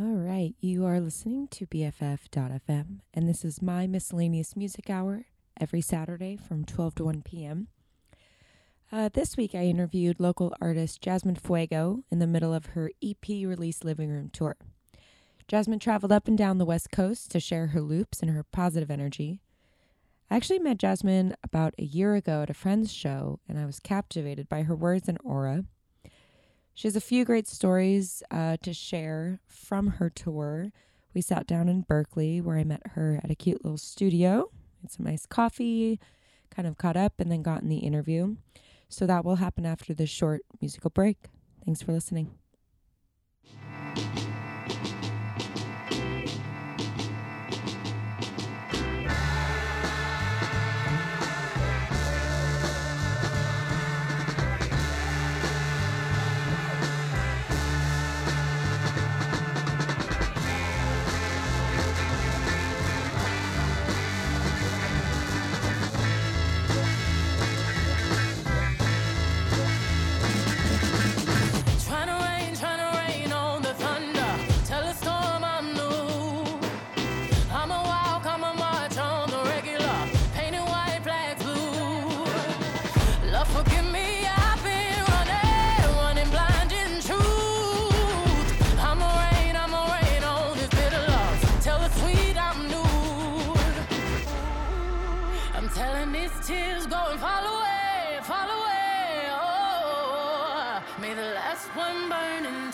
[0.00, 5.26] All right, you are listening to BFF.FM, and this is my miscellaneous music hour
[5.60, 7.68] every Saturday from 12 to 1 p.m.
[8.90, 13.28] Uh, this week, I interviewed local artist Jasmine Fuego in the middle of her EP
[13.28, 14.56] release living room tour.
[15.46, 18.90] Jasmine traveled up and down the West Coast to share her loops and her positive
[18.90, 19.42] energy.
[20.30, 23.78] I actually met Jasmine about a year ago at a friend's show, and I was
[23.78, 25.66] captivated by her words and aura.
[26.74, 30.72] She has a few great stories uh, to share from her tour.
[31.14, 34.50] We sat down in Berkeley, where I met her at a cute little studio,
[34.80, 36.00] had some nice coffee,
[36.50, 38.36] kind of caught up, and then got in the interview.
[38.88, 41.18] So that will happen after this short musical break.
[41.64, 42.30] Thanks for listening.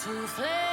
[0.08, 0.67] souffler.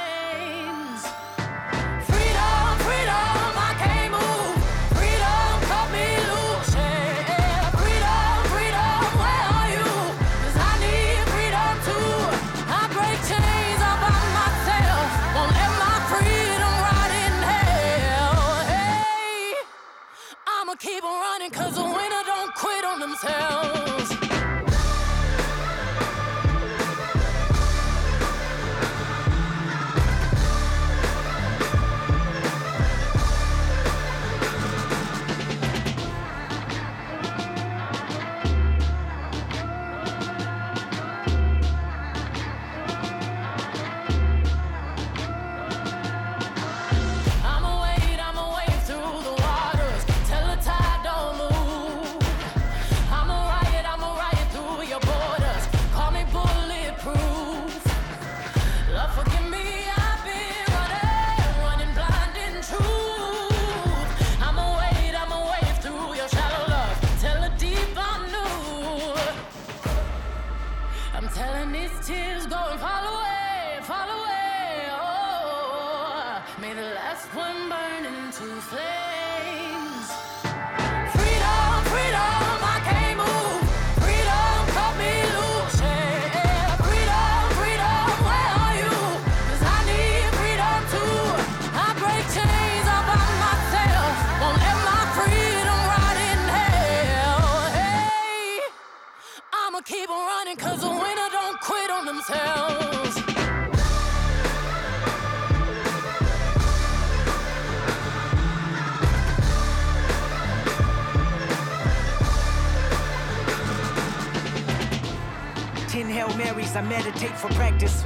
[115.98, 118.04] I meditate for practice.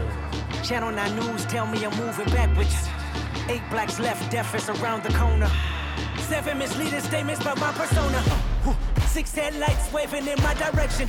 [0.63, 2.89] Channel 9 News tell me I'm moving backwards.
[3.49, 5.51] Eight blacks left, death is around the corner.
[6.19, 8.23] Seven misleading statements about my persona.
[9.09, 11.09] Six headlights waving in my direction.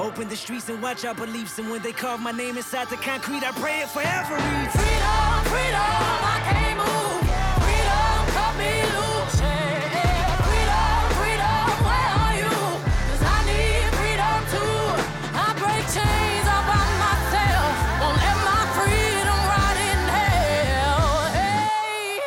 [0.00, 1.58] Open the streets and watch our beliefs.
[1.58, 4.72] And when they carve my name inside the concrete, I pray it forever reads.
[4.72, 7.20] Freedom, freedom, I can't move.
[7.60, 9.36] Freedom, cut me loose.
[10.48, 12.56] Freedom, freedom, where are you?
[13.12, 14.80] Cause I need freedom too.
[15.36, 17.72] I break chains all by myself.
[18.00, 21.28] Won't let my freedom rot in hell.
[21.36, 22.24] Hey,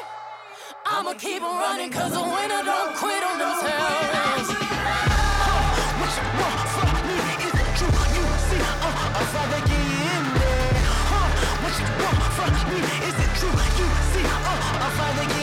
[0.85, 3.22] I'ma keep on running cause the winner don't quit
[12.43, 13.49] Is it true?
[13.49, 15.42] You see, uh, I finally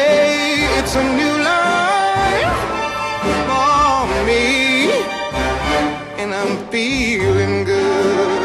[0.95, 2.59] a new life
[3.47, 4.91] for me,
[6.21, 8.41] and I'm feeling good.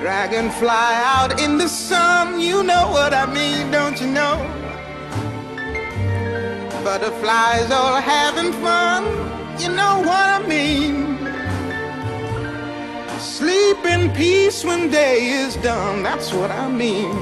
[0.00, 4.36] Dragonfly out in the sun, you know what I mean, don't you know?
[6.82, 9.04] Butterflies all having fun,
[9.60, 11.19] you know what I mean.
[13.40, 17.16] Sleep in peace when day is done, that's what I mean.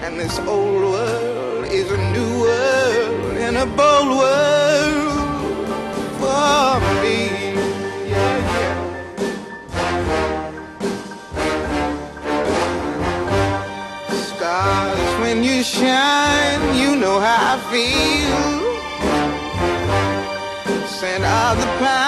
[0.00, 5.68] And this old world is a new world and a bold world
[6.20, 7.18] for me.
[14.30, 18.42] Stars, when you shine, you know how I feel.
[20.88, 22.07] Scent of the pine,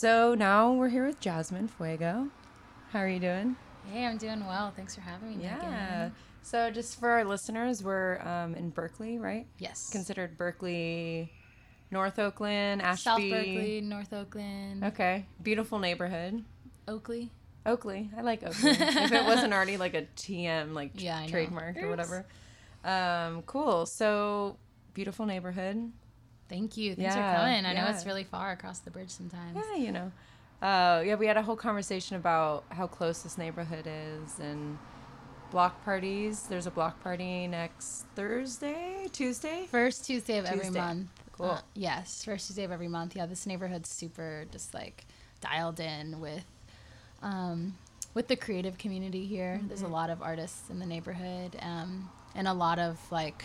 [0.00, 2.28] so now we're here with Jasmine Fuego.
[2.90, 3.54] How are you doing?
[3.92, 4.72] Hey, I'm doing well.
[4.74, 5.44] Thanks for having me.
[5.44, 5.56] Yeah.
[5.56, 6.12] Megan.
[6.40, 9.46] So just for our listeners, we're um, in Berkeley, right?
[9.58, 9.90] Yes.
[9.90, 11.30] Considered Berkeley,
[11.90, 13.02] North Oakland, Ashby.
[13.02, 16.46] South Berkeley, North Oakland, Okay, beautiful neighborhood.
[16.88, 17.28] Oakley.
[17.66, 18.70] Oakley, I like Oakley.
[18.70, 22.24] if it wasn't already like a TM, like Yeah, trademark or whatever.
[22.86, 23.84] Um, cool.
[23.84, 24.56] So
[24.94, 25.92] beautiful neighborhood.
[26.50, 26.94] Thank you.
[26.94, 27.64] Thanks Yeah, for coming.
[27.64, 29.56] I know it's really far across the bridge sometimes.
[29.56, 30.12] Yeah, you know.
[30.60, 34.76] Uh, yeah, we had a whole conversation about how close this neighborhood is and
[35.50, 36.42] block parties.
[36.42, 39.66] There's a block party next Thursday, Tuesday.
[39.70, 41.08] First Tuesday of every month.
[41.32, 41.50] Cool.
[41.52, 43.16] Uh, yes, first Tuesday of every month.
[43.16, 45.06] Yeah, this neighborhood's super just like
[45.40, 46.44] dialed in with
[47.22, 47.74] um,
[48.12, 49.60] with the creative community here.
[49.66, 49.92] There's a Mm-hmm.
[49.94, 53.44] lot of artists in the neighborhood um, and a lot of like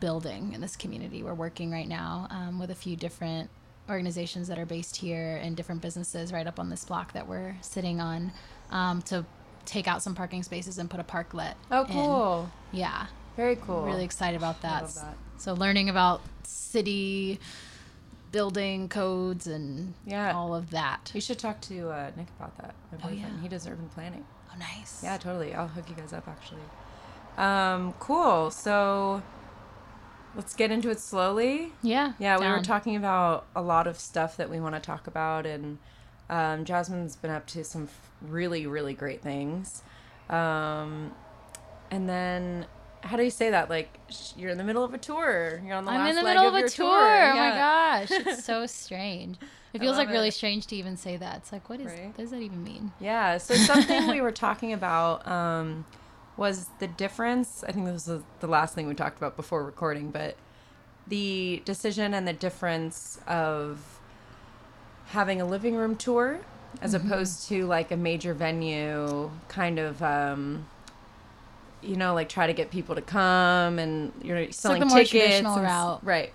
[0.00, 1.22] building in this community.
[1.22, 3.50] We're working right now um, with a few different
[3.88, 7.56] organizations that are based here and different businesses right up on this block that we're
[7.60, 8.32] sitting on
[8.70, 9.24] um, to
[9.64, 11.54] take out some parking spaces and put a parklet.
[11.70, 11.86] Oh, in.
[11.92, 12.50] cool.
[12.72, 13.06] Yeah.
[13.36, 13.82] Very cool.
[13.84, 14.88] Really excited about that.
[14.88, 15.16] that.
[15.38, 17.38] So learning about city
[18.32, 20.32] building codes and Yeah.
[20.34, 21.10] all of that.
[21.14, 22.74] You should talk to uh, Nick about that.
[22.90, 23.20] My Oh, boyfriend.
[23.36, 23.40] yeah.
[23.42, 24.24] He does urban planning.
[24.52, 25.02] Oh, nice.
[25.02, 25.54] Yeah, totally.
[25.54, 26.60] I'll hook you guys up actually.
[27.38, 28.50] Um, cool.
[28.50, 29.22] So
[30.36, 31.72] let's get into it slowly.
[31.82, 32.12] Yeah.
[32.18, 35.46] Yeah, we were talking about a lot of stuff that we want to talk about,
[35.46, 35.78] and
[36.28, 37.88] um, Jasmine's been up to some
[38.20, 39.82] really, really great things.
[40.28, 41.12] Um,
[41.90, 42.66] and then,
[43.02, 43.70] how do you say that?
[43.70, 45.62] Like, sh- you're in the middle of a tour.
[45.64, 46.98] You're on the I'm in the middle of, of, a tour.
[46.98, 47.32] tour.
[47.32, 49.38] Oh my gosh, it's so strange.
[49.72, 51.36] It feels like love really strange to even say that.
[51.38, 51.86] It's like, what is?
[51.86, 52.06] Right?
[52.06, 52.92] What does that even mean?
[52.98, 53.36] Yeah.
[53.38, 55.84] So something we were talking about um,
[56.36, 57.64] was the difference.
[57.66, 60.36] I think this was the last thing we talked about before recording, but
[61.06, 64.00] the decision and the difference of
[65.06, 66.40] having a living room tour
[66.82, 70.66] as opposed to like a major venue kind of um,
[71.80, 75.36] you know, like try to get people to come and you're like selling more tickets.
[75.36, 76.00] and route.
[76.04, 76.32] Right.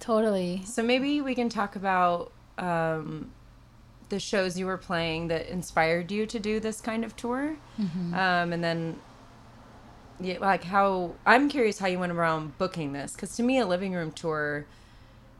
[0.00, 0.62] Totally.
[0.64, 3.30] So maybe we can talk about um,
[4.08, 8.14] the shows you were playing that inspired you to do this kind of tour, Mm-hmm.
[8.14, 8.96] um, and then
[10.20, 13.66] yeah, like how I'm curious how you went around booking this because to me a
[13.66, 14.66] living room tour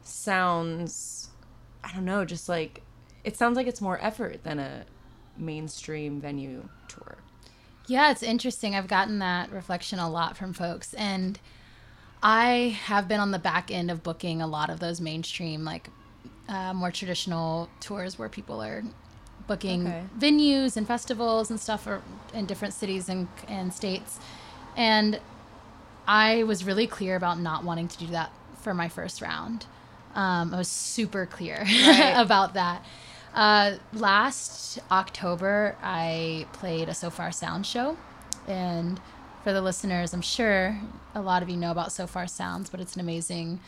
[0.03, 1.29] sounds
[1.83, 2.81] I don't know just like
[3.23, 4.85] it sounds like it's more effort than a
[5.37, 7.17] mainstream venue tour.
[7.87, 8.75] Yeah, it's interesting.
[8.75, 10.93] I've gotten that reflection a lot from folks.
[10.93, 11.39] And
[12.21, 15.89] I have been on the back end of booking a lot of those mainstream, like
[16.47, 18.83] uh, more traditional tours where people are
[19.47, 20.03] booking Okay.
[20.19, 22.01] venues and festivals and stuff or,
[22.33, 24.19] in different cities and, and states.
[24.75, 25.19] And
[26.07, 29.65] I was really clear about not wanting to do that for my first round.
[30.15, 32.13] Um, I was super clear Right.
[32.17, 32.83] about that.
[33.33, 37.95] Uh, last October, I played a Sofar Sound show.
[38.47, 38.99] And
[39.43, 40.79] for the listeners, I'm sure
[41.13, 43.59] a lot of you know about Sofar Sounds, but it's an amazing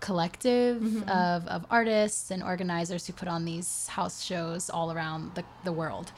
[0.00, 5.44] collective of, of artists and organizers who put on these house shows all around the,
[5.64, 6.12] the world.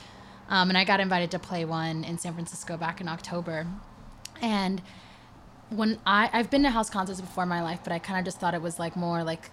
[0.51, 3.67] Um, and I got invited to play one in San Francisco back in October.
[4.43, 4.83] And
[5.71, 8.25] when I I've been to house concerts before in my life, but I kind of
[8.25, 9.51] just thought it was like more like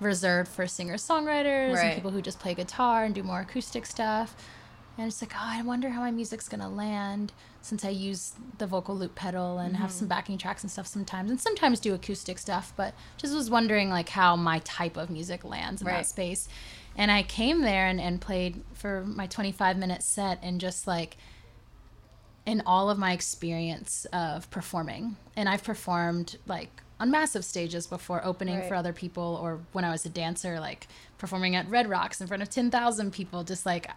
[0.00, 1.84] reserved for singer songwriters Right.
[1.86, 4.34] and people who just play guitar and do more acoustic stuff.
[4.96, 8.66] And it's like, oh, I wonder how my music's gonna land since I use the
[8.66, 10.10] vocal loop pedal and have some mm-hmm.
[10.10, 12.72] backing tracks and stuff sometimes, and sometimes do acoustic stuff.
[12.76, 15.94] But just was wondering like how my type of music lands in Right.
[15.96, 16.48] that space.
[16.96, 21.16] And I came there and, and played for my 25 minute set and just like
[22.46, 28.24] in all of my experience of performing and i've performed like on massive stages before
[28.24, 28.68] opening Right.
[28.68, 30.86] for other people or when i was a dancer like
[31.18, 33.90] performing at red rocks in front of 10,000 people just like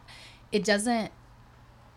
[0.52, 1.12] it doesn't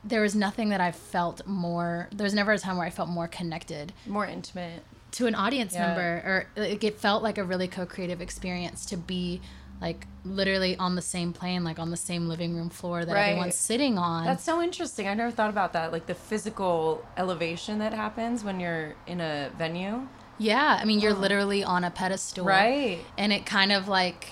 [0.02, 3.08] there was nothing that i felt more there was never a time where i felt
[3.08, 4.82] more connected More intimate.
[5.12, 5.86] to an audience Yeah.
[5.88, 9.40] member or like it felt like a really co-creative experience to be
[9.80, 13.28] like literally on the same plane like on the same living room floor that Right.
[13.30, 15.08] everyone's sitting on That's so interesting.
[15.08, 15.90] I never thought about that.
[15.92, 20.06] Like the physical elevation that happens when you're in a venue.
[20.38, 22.44] Yeah, I mean, you're literally on a pedestal.
[22.46, 23.00] Right.
[23.18, 24.28] And it kind of like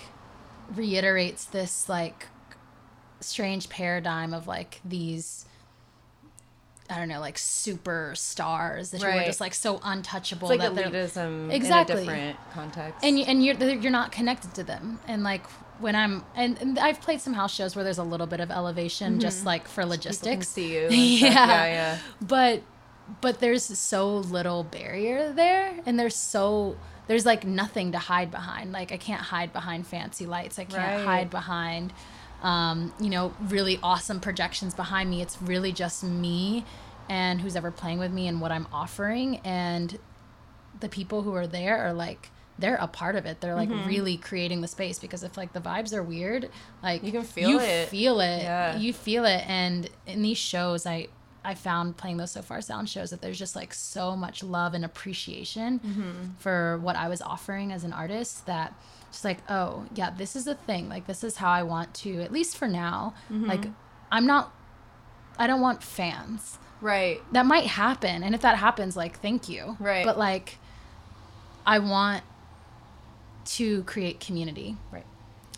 [0.75, 2.27] reiterates this like
[3.21, 5.45] strange paradigm of like these
[6.91, 10.91] I don't know, like superstars that you were just like so untouchable It's like that
[10.91, 11.95] they're elitism Exactly.
[11.97, 13.05] in a different context.
[13.05, 14.99] and you, and you're you're not connected to them.
[15.07, 15.45] And like
[15.81, 18.51] when I'm and, and I've played some house shows where there's a little bit of
[18.51, 19.83] elevation just like for Mm-hmm.
[19.83, 20.49] Can logistics.
[20.49, 20.89] see you.
[20.91, 21.31] Yeah.
[21.31, 21.99] yeah, yeah.
[22.21, 22.63] but
[23.21, 26.77] but there's so little barrier there and there's so
[27.07, 30.97] there's like nothing to hide behind like i can't hide behind fancy lights i can't
[30.99, 31.05] Right.
[31.07, 31.95] hide behind
[32.43, 36.65] um, you know really awesome projections behind me it's really just me
[37.09, 39.99] and who's ever playing with me and what i'm offering and
[40.81, 42.31] the people who are there are like
[42.61, 43.89] they're a part of it they're like Mm-hmm.
[43.89, 46.49] really creating the space because if like the vibes are weird
[46.83, 47.89] like You can feel you it.
[47.89, 48.77] feel it Yeah.
[48.77, 51.09] you feel it and in these shows i
[51.45, 54.85] i found playing those Sofar Sound shows that there's just like so much love and
[54.85, 56.13] appreciation Mm-hmm.
[56.39, 58.75] for what i was offering as an artist that
[59.11, 62.21] just like oh yeah this is a thing like this is how i want to
[62.23, 63.47] at least for now Mm-hmm.
[63.47, 63.67] like
[64.13, 64.53] i'm not
[65.39, 67.21] i don't want fans Right.
[67.33, 70.05] that might happen and if that happens like thank you Right.
[70.05, 70.59] but like
[71.67, 72.23] i want
[73.45, 75.05] to create community Right.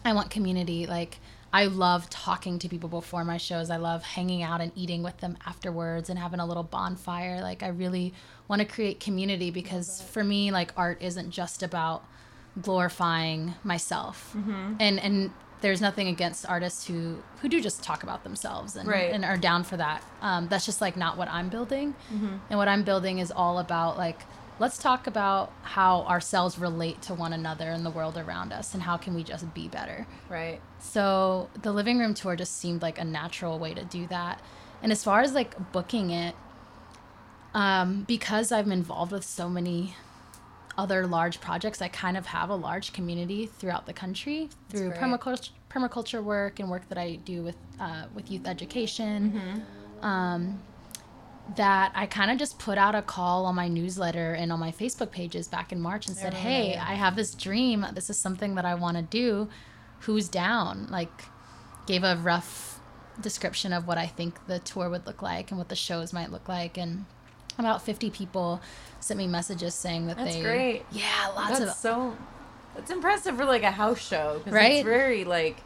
[0.03, 0.87] I want community.
[0.87, 1.19] Like,
[1.53, 3.69] I love talking to people before my shows.
[3.69, 7.43] I love hanging out and eating with them afterwards and having a little bonfire.
[7.43, 8.15] Like, I really
[8.49, 12.03] want to create community because for me, like, art isn't just about
[12.61, 14.35] glorifying myself.
[14.79, 15.31] And, and,
[15.63, 19.13] there's nothing against artists who who do just talk about themselves and, Right.
[19.13, 20.03] and are down for that.
[20.23, 21.95] Um, that's just like not what I'm building.
[22.49, 24.21] And what I'm building is all about like
[24.59, 28.83] let's talk about how ourselves relate to one another and the world around us and
[28.83, 30.07] how can we just be better.
[30.31, 30.63] Right.
[30.79, 34.41] So the living room tour just seemed like a natural way to do that.
[34.83, 36.35] And as far as like booking it,
[37.53, 39.95] um, because I'm involved with so many
[40.83, 45.51] other large projects, I kind of have a large community throughout the country through permaculture,
[45.75, 49.19] permaculture work and work that I do with uh, with youth education.
[50.03, 50.63] Um,
[51.57, 54.71] that I kind of just put out a call on my newsletter and on my
[54.71, 57.85] Facebook pages back in March and said, "Hey, I have this dream.
[57.93, 59.49] This is something that I want to do.
[60.01, 61.25] Who's down?" Like,
[61.87, 62.81] gave a rough
[63.21, 66.31] description of what I think the tour would look like and what the shows might
[66.31, 67.05] look like, and
[67.59, 68.61] about 50 people
[69.01, 70.25] sent me messages saying that they.
[70.25, 70.85] That's they great.
[70.93, 72.17] yeah lots That's of so.
[72.77, 74.41] That's impressive for like a house show.
[74.47, 74.75] Right?
[74.75, 75.57] It's very like,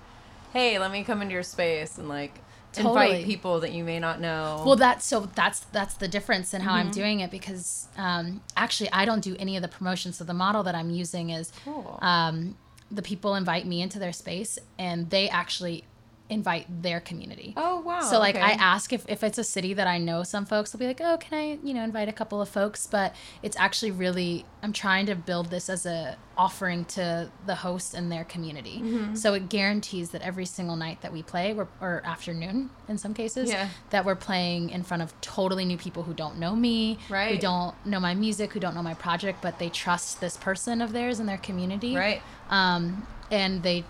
[0.53, 2.41] hey, let me come into your space and like
[2.73, 3.09] Totally.
[3.11, 4.63] invite people that you may not know.
[4.67, 6.87] Well, that's so that's that's the difference in how Mm-hmm.
[6.89, 10.13] I'm doing it because um, actually I don't do any of the promotion.
[10.13, 11.99] So the model that I'm using is Cool.
[12.03, 12.57] um,
[12.91, 15.85] the people invite me into their space and they actually
[16.31, 17.53] invite their community.
[17.57, 20.47] Oh, wow, So like I ask if, if it's a city that I know some
[20.47, 22.87] folks will be like, oh, can I you know invite a couple of folks?
[22.87, 27.95] But it's actually really I'm trying to build this as a offering to the host
[27.95, 28.81] and their community.
[28.83, 29.15] Mm-hmm.
[29.15, 33.13] So it guarantees that every single night that we play, we're, or afternoon in some
[33.15, 33.69] cases, Yeah.
[33.91, 37.33] that we're playing in front of totally new people who don't know me, right.
[37.35, 40.81] who don't know my music, who don't know my project, but they trust this person
[40.81, 42.23] of theirs in their community, Right.
[42.51, 43.85] Um, and they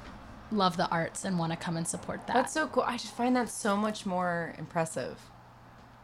[0.54, 2.34] love the arts and want to come and support that.
[2.34, 2.84] That's so cool.
[2.84, 5.18] I just find that so much more impressive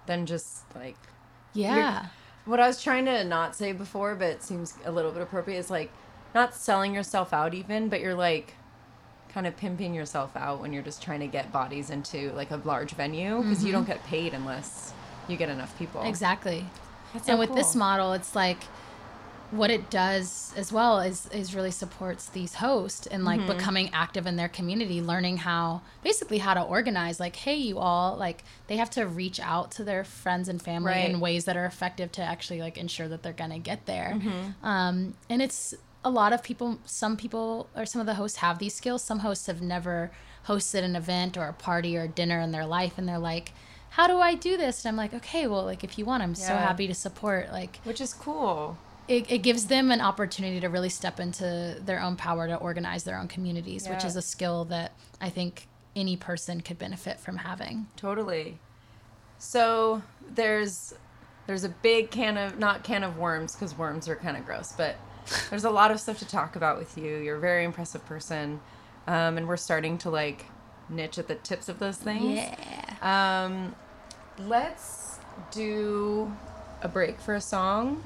[0.07, 0.97] than just like
[1.52, 2.07] yeah.
[2.45, 5.59] what I was trying to not say before, but it seems a little bit appropriate.
[5.59, 5.90] Is like
[6.35, 8.54] not selling yourself out even, but you're like
[9.28, 12.57] kind of pimping yourself out when you're just trying to get bodies into like a
[12.64, 13.78] large venue because you mm-hmm.
[13.78, 14.92] don't get paid unless
[15.28, 16.02] you get enough people.
[16.02, 16.66] Exactly.
[17.12, 18.59] That's so and with this model, it's like
[19.50, 23.57] what it does as well is is really supports these hosts and like Mm-hmm.
[23.57, 27.19] becoming active in their community, learning how basically how to organize.
[27.19, 30.92] Like, hey, you all like they have to reach out to their friends and family
[30.92, 31.11] Right.
[31.11, 34.12] in ways that are effective to actually like ensure that they're gonna get there.
[34.16, 34.64] Mm-hmm.
[34.66, 36.78] Um, and it's a lot of people.
[36.87, 39.02] Some people or some of the hosts have these skills.
[39.02, 40.11] Some hosts have never
[40.47, 43.52] hosted an event or a party or a dinner in their life, and they're like.
[43.95, 44.84] How do I do this?
[44.84, 47.50] And I'm like, okay, well, like if you want, I'm so happy to support.
[47.50, 48.78] Like, which is cool.
[49.08, 53.04] It, it gives them an opportunity to really step into their own power to organize
[53.04, 57.36] their own communities, which is a skill that I think any person could benefit from
[57.36, 57.86] having.
[57.97, 58.58] Totally.
[59.39, 60.02] So
[60.34, 60.95] there's
[61.47, 64.73] there's a big can of not can of worms because worms are kind of gross,
[64.76, 64.97] but
[65.50, 67.17] there's a lot of stuff to talk about with you.
[67.17, 68.60] You're a very impressive person,
[69.06, 70.47] um, and we're starting to like
[70.89, 72.36] niche at the tips of those things.
[72.36, 73.45] Yeah.
[73.47, 73.75] Um,
[74.47, 75.19] let's
[75.50, 76.30] do
[76.82, 78.02] a break for a song,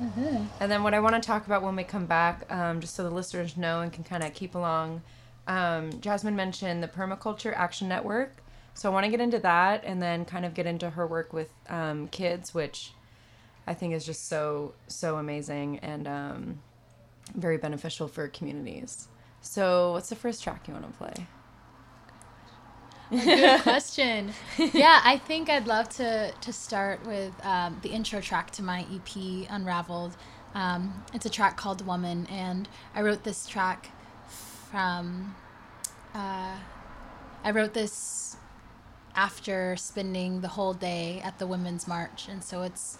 [0.61, 3.03] and then what I want to talk about when we come back, um, just so
[3.03, 5.03] the listeners know and can kind of keep along.
[5.47, 8.37] Um, Jasmine mentioned the Permaculture Action Network,
[8.75, 11.33] so I want to get into that, and then kind of get into her work
[11.33, 12.93] with um, kids, which
[13.67, 16.59] I think is just so so amazing and um,
[17.35, 19.09] very beneficial for communities.
[19.41, 21.27] So, what's the first track you want to play?
[23.11, 24.33] Good question.
[24.59, 28.87] yeah, I think I'd love to to start with um, the intro track to my
[28.93, 30.17] EP, Unraveled.
[30.55, 33.91] Um, it's a track called Woman, and I wrote this track
[34.71, 35.35] from.
[36.15, 36.57] Uh,
[37.43, 38.37] I wrote this
[39.17, 42.99] after spending the whole day at the Women's March, and so it's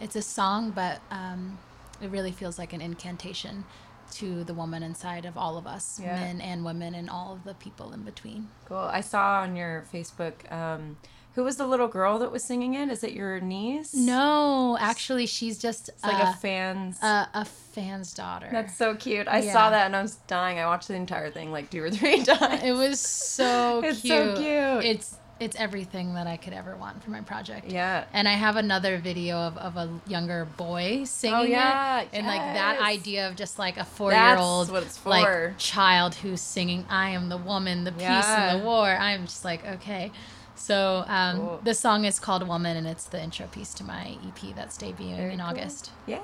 [0.00, 1.58] it's a song, but um,
[2.00, 3.64] it really feels like an incantation
[4.12, 6.14] to the woman inside of all of us, Yeah.
[6.16, 8.48] men and women, and all of the people in between.
[8.66, 8.76] Cool.
[8.78, 10.50] I saw on your Facebook.
[10.52, 10.96] Um,
[11.34, 12.90] who was the little girl that was singing it?
[12.90, 13.94] Is it your niece?
[13.94, 17.02] No, actually, she's just It's like uh, a fan's.
[17.02, 18.48] a, a fan's daughter.
[18.52, 19.26] That's so cute.
[19.28, 19.52] I Yeah.
[19.54, 20.58] saw that and I was dying.
[20.58, 22.62] I watched the entire thing like two or three times.
[22.62, 24.14] it was so It's cute.
[24.14, 24.84] It's so cute.
[24.94, 27.68] It's it's everything that I could ever want for my project.
[27.70, 28.04] Yeah.
[28.12, 32.00] And I have another video of, of a younger boy singing Oh, yeah.
[32.02, 32.08] it.
[32.12, 35.08] And like that idea of just like a four year old what it's for.
[35.10, 38.52] like child who's singing I am the woman, the peace Yeah.
[38.52, 38.88] and the war.
[38.88, 40.12] I'm just like, okay.
[40.54, 41.60] So um, Cool.
[41.64, 45.16] the song is called Woman and it's the intro piece to my EP that's debuting
[45.16, 45.48] Very in cool.
[45.48, 45.90] August.
[46.06, 46.20] Yeah.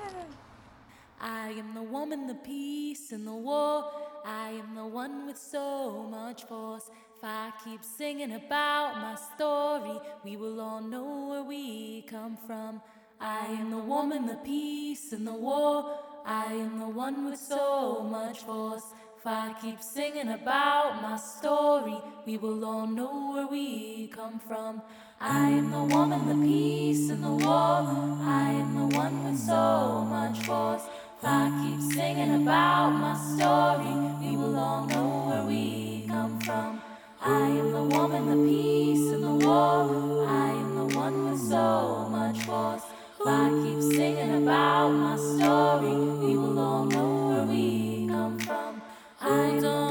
[1.21, 3.91] I am the woman, the peace, and the war.
[4.25, 6.89] I am the one with so much force.
[7.19, 12.81] If I keep singing about my story, we will all know where we come from.
[13.19, 15.99] I am the woman, the peace, and the war.
[16.25, 18.85] I am the one with so much force.
[19.17, 24.81] If I keep singing about my story, we will all know where we come from.
[25.19, 27.83] I am the woman, the peace, and the war.
[28.23, 30.83] I am the one with so much force.
[31.17, 33.93] If I keep singing about my story,
[34.25, 36.79] we will all know where we come from.
[37.21, 40.25] I am the woman, the peace, and the war.
[40.27, 42.83] I am the one with so much force.
[43.19, 48.81] If I keep singing about my story, we will all know where we come from.
[49.17, 49.88] Hold on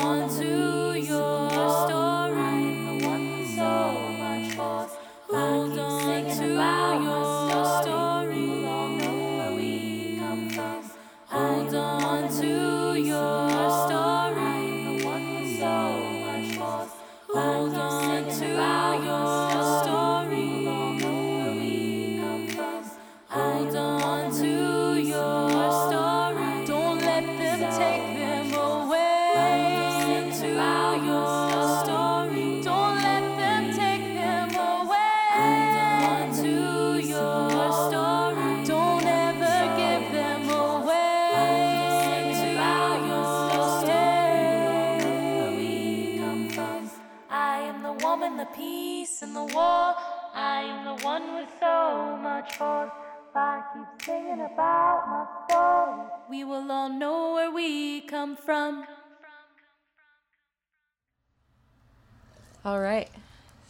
[62.64, 63.08] All right.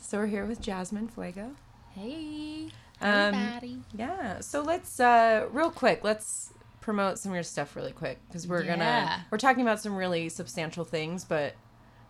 [0.00, 1.52] So we're here with Jasmine Fuego.
[1.94, 2.68] Hey,
[3.00, 3.82] Um, everybody.
[3.96, 4.40] Yeah.
[4.40, 8.62] So let's uh real quick, let's promote some of your stuff really quick because we're
[8.62, 8.76] Yeah.
[8.76, 11.54] gonna we're talking about some really substantial things, but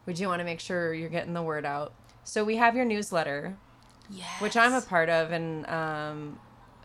[0.06, 1.92] we do want to make sure you're getting the word out.
[2.24, 3.56] So we have your newsletter,
[4.08, 4.40] yes.
[4.40, 6.38] which I'm a part of, and um,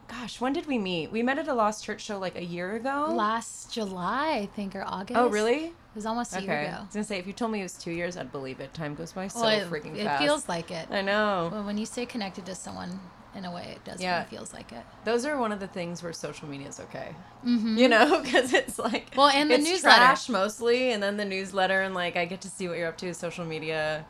[0.08, 1.12] gosh, when did we meet?
[1.12, 3.08] We met at a Lost Church show like a year ago.
[3.14, 5.18] last July, I think, or August.
[5.18, 5.74] oh, really?
[5.94, 6.78] It was almost a year ago.
[6.80, 8.74] I was gonna say if you told me it was two years, I'd believe it.
[8.74, 10.22] Time goes by so Well, it, freaking it fast.
[10.24, 10.88] It feels like it.
[10.90, 11.50] I know.
[11.52, 13.00] Well, when you stay connected to someone,
[13.36, 14.20] in a way, it does Yeah.
[14.20, 14.24] yeah.
[14.24, 14.84] feels like it.
[15.06, 17.16] Those are one of the things where social media is okay.
[17.46, 19.18] You know, because it's like Mm-hmm.
[19.20, 19.98] Well, and the it's newsletter.
[19.98, 22.98] trash mostly, and then the newsletter, and like I get to see what you're up
[22.98, 24.06] to, social media,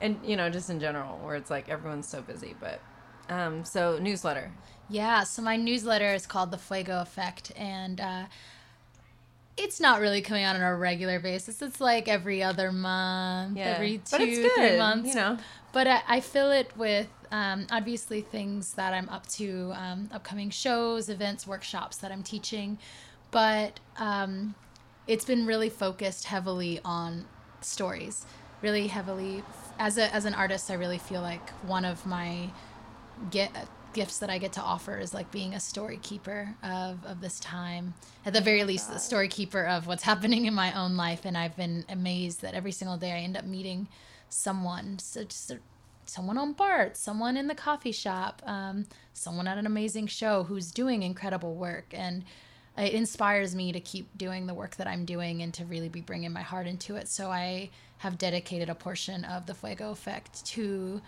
[0.00, 2.54] and you know, just in general, where it's like everyone's so busy.
[2.58, 2.80] But
[3.28, 4.50] um, so newsletter.
[4.90, 8.24] Yeah, so my newsletter is called The Fuego Effect, and uh,
[9.58, 11.60] it's not really coming out on a regular basis.
[11.62, 15.08] It's like every other month, Yeah, every two, but it's three months.
[15.10, 15.38] you know.
[15.72, 20.50] But I, I fill it with um, obviously things that I'm up to, um, upcoming
[20.50, 22.78] shows, events, workshops that I'm teaching.
[23.30, 24.54] But um,
[25.06, 27.26] it's been really focused heavily on
[27.60, 28.24] stories,
[28.62, 29.42] really heavily.
[29.78, 32.50] As a as an artist, I really feel like one of my
[33.30, 33.50] get
[33.98, 37.40] gifts that I get to offer is like being a story keeper of, of this
[37.40, 37.94] time.
[38.24, 41.24] At the very least, the story keeper of what's happening in my own life.
[41.24, 43.88] And I've been amazed that every single day I end up meeting
[44.28, 45.58] someone, so just a,
[46.06, 50.70] someone on BART, someone in the coffee shop, um, someone at an amazing show who's
[50.70, 51.86] doing incredible work.
[51.92, 52.24] And
[52.76, 56.02] it inspires me to keep doing the work that I'm doing and to really be
[56.02, 57.08] bringing my heart into it.
[57.08, 61.02] So I have dedicated a portion of the Fuego Effect to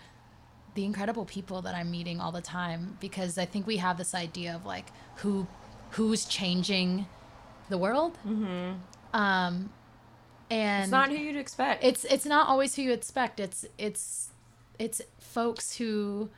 [0.75, 4.13] the incredible people that I'm meeting all the time because I think we have this
[4.15, 5.47] idea of like who
[5.91, 7.05] who's changing
[7.69, 8.17] the world.
[8.25, 8.73] Mm-hmm.
[9.13, 9.69] Um,
[10.49, 11.83] and It's not who you'd expect.
[11.83, 13.39] it's it's not always who you expect.
[13.39, 14.29] It's it's
[14.79, 16.29] it's folks who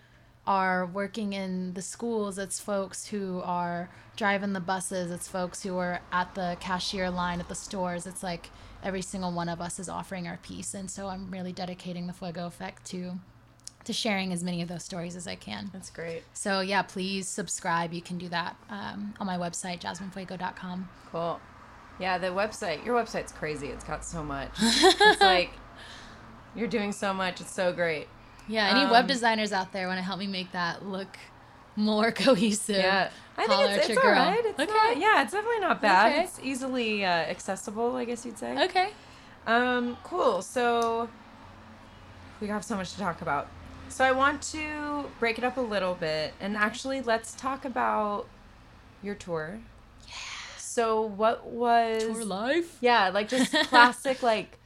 [0.45, 2.37] are working in the schools.
[2.37, 5.09] It's folks who are driving the buses.
[5.11, 8.05] It's folks who are at the cashier line at the stores.
[8.05, 8.49] It's like
[8.83, 12.13] every single one of us is offering our piece, and so I'm really dedicating the
[12.13, 13.19] Fuego Effect to
[13.85, 15.69] to sharing as many of those stories as I can.
[15.73, 16.23] That's great.
[16.33, 17.93] So yeah, please subscribe.
[17.93, 20.89] You can do that um, on my website, jasminefuego.com.
[21.11, 21.39] Cool.
[21.99, 22.83] Yeah, the website.
[22.85, 23.67] Your website's crazy.
[23.67, 24.49] It's got so much.
[24.59, 25.51] it's like
[26.55, 27.41] you're doing so much.
[27.41, 28.07] It's so great.
[28.47, 31.17] Yeah, any web Um, designers out there want to help me make that look
[31.75, 32.75] more cohesive?
[32.77, 34.13] Yeah, I think it's, it's all girl.
[34.15, 34.45] right.
[34.45, 34.71] It's Okay.
[34.71, 36.11] not, yeah, it's definitely not bad.
[36.11, 36.23] Okay.
[36.23, 38.65] It's easily uh, accessible, I guess you'd say.
[38.65, 38.89] Okay.
[39.47, 40.41] Um, cool.
[40.41, 41.09] So
[42.41, 43.47] we have so much to talk about.
[43.89, 48.27] So I want to break it up a little bit and actually let's talk about
[49.01, 49.59] your tour.
[50.07, 50.13] Yeah.
[50.57, 52.77] So what was tour life.
[52.81, 54.57] Yeah, like just classic like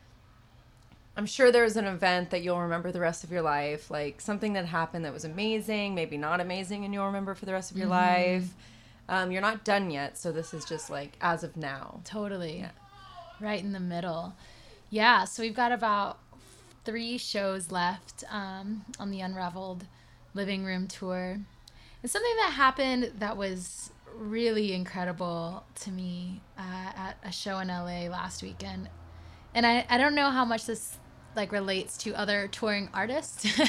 [1.17, 4.21] I'm sure there was an event that you'll remember the rest of your life, like
[4.21, 7.71] something that happened that was amazing, maybe not amazing, and you'll remember for the rest
[7.71, 8.53] of your life.
[9.09, 12.01] Um, you're not done yet, so this is just like as of now.
[12.03, 12.65] Totally.
[13.39, 14.35] Right in the middle.
[14.91, 16.19] Yeah, so we've got about
[16.87, 19.83] three shows left um, on the Unraveled
[20.33, 21.37] Living Room Tour.
[22.01, 27.67] And something that happened that was really incredible to me uh, at a show in
[27.67, 28.87] LA last weekend.
[29.53, 30.97] And I, I don't know how much this
[31.35, 33.43] like relates to other touring artists.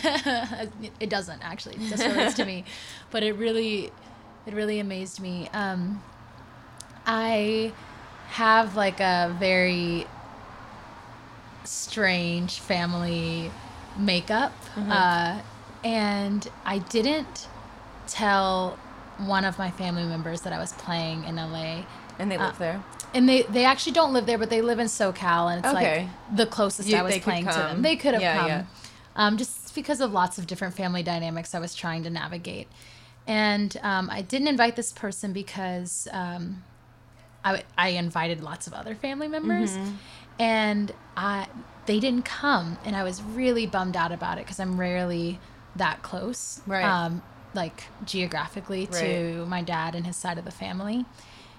[1.01, 1.75] it doesn't actually.
[1.75, 2.65] It just relates to me.
[3.11, 3.91] But it really
[4.47, 5.49] it really amazed me.
[5.53, 6.01] Um,
[7.05, 7.73] I
[8.29, 10.07] have like a very
[11.65, 13.51] strange family
[13.97, 14.53] makeup.
[14.77, 15.41] Uh,
[15.85, 17.49] and I didn't
[18.07, 18.79] tell
[19.19, 21.85] one of my family members that I was playing in LA.
[22.19, 22.83] And they live there.
[23.15, 26.03] And they, they actually don't live there, but they live in SoCal, and it's Okay.
[26.29, 27.83] like the closest You- I was playing to them.
[27.83, 28.65] They could have Yeah, come, yeah.
[29.17, 32.69] Um, just because of lots of different family dynamics I was trying to navigate.
[33.27, 36.63] And um, I didn't invite this person because um,
[37.45, 39.95] I, I invited lots of other family members, Mm-hmm.
[40.39, 41.47] And I
[41.87, 45.41] they didn't come, and I was really bummed out about it because I'm rarely
[45.77, 46.85] that close, Right.
[46.85, 47.23] Um,
[47.55, 51.07] like geographically to my dad and his side of the family,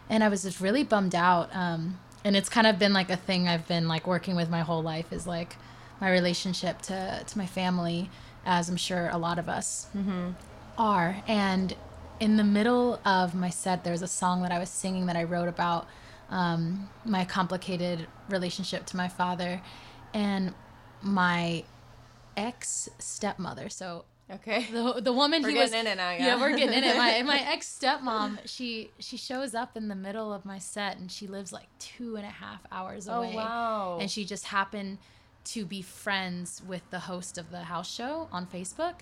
[0.09, 1.49] and I was just really bummed out.
[1.55, 4.61] Um, and it's kind of been like a thing I've been like working with my
[4.61, 5.55] whole life is like
[5.99, 8.09] my relationship to to my family,
[8.45, 9.87] as I'm sure a lot of us
[10.77, 11.23] are.
[11.27, 11.75] And
[12.19, 15.15] in the middle of my set, there was a song that I was singing that
[15.15, 15.87] I wrote about
[16.29, 19.61] um, my complicated relationship to my father.
[20.13, 20.53] And
[21.01, 21.63] my
[22.35, 23.69] ex stepmother.
[23.69, 24.67] So Okay.
[24.71, 26.17] the the woman We're he was getting in it now, yeah.
[26.27, 26.39] yeah.
[26.39, 26.95] we're getting in it.
[26.95, 31.11] My my ex stepmom, she she shows up in the middle of my set, and
[31.11, 33.17] she lives like two and a half hours away.
[33.17, 33.35] Oh, away.
[33.35, 33.97] wow.
[33.99, 34.99] And she just happened
[35.45, 38.95] to be friends with the host of the house show on Facebook.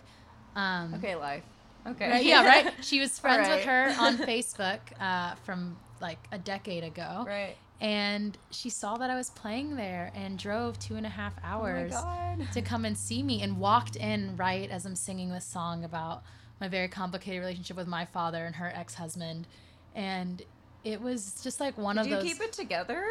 [0.56, 1.44] Um, Okay, life.
[1.86, 2.10] Okay.
[2.10, 2.74] Right, yeah, right.
[2.82, 7.24] She was friends with her on Facebook uh, from like a decade ago.
[7.28, 7.56] Right.
[7.80, 11.48] And she saw that I was playing there and drove two and a half oh
[11.48, 15.46] hours Oh to come and see me and walked in right as I'm singing this
[15.46, 16.24] song about
[16.60, 19.48] my very complicated relationship with my father and her ex husband.
[19.94, 20.42] And
[20.84, 22.26] it was just like one Did of you those.
[22.26, 23.04] You keep it together?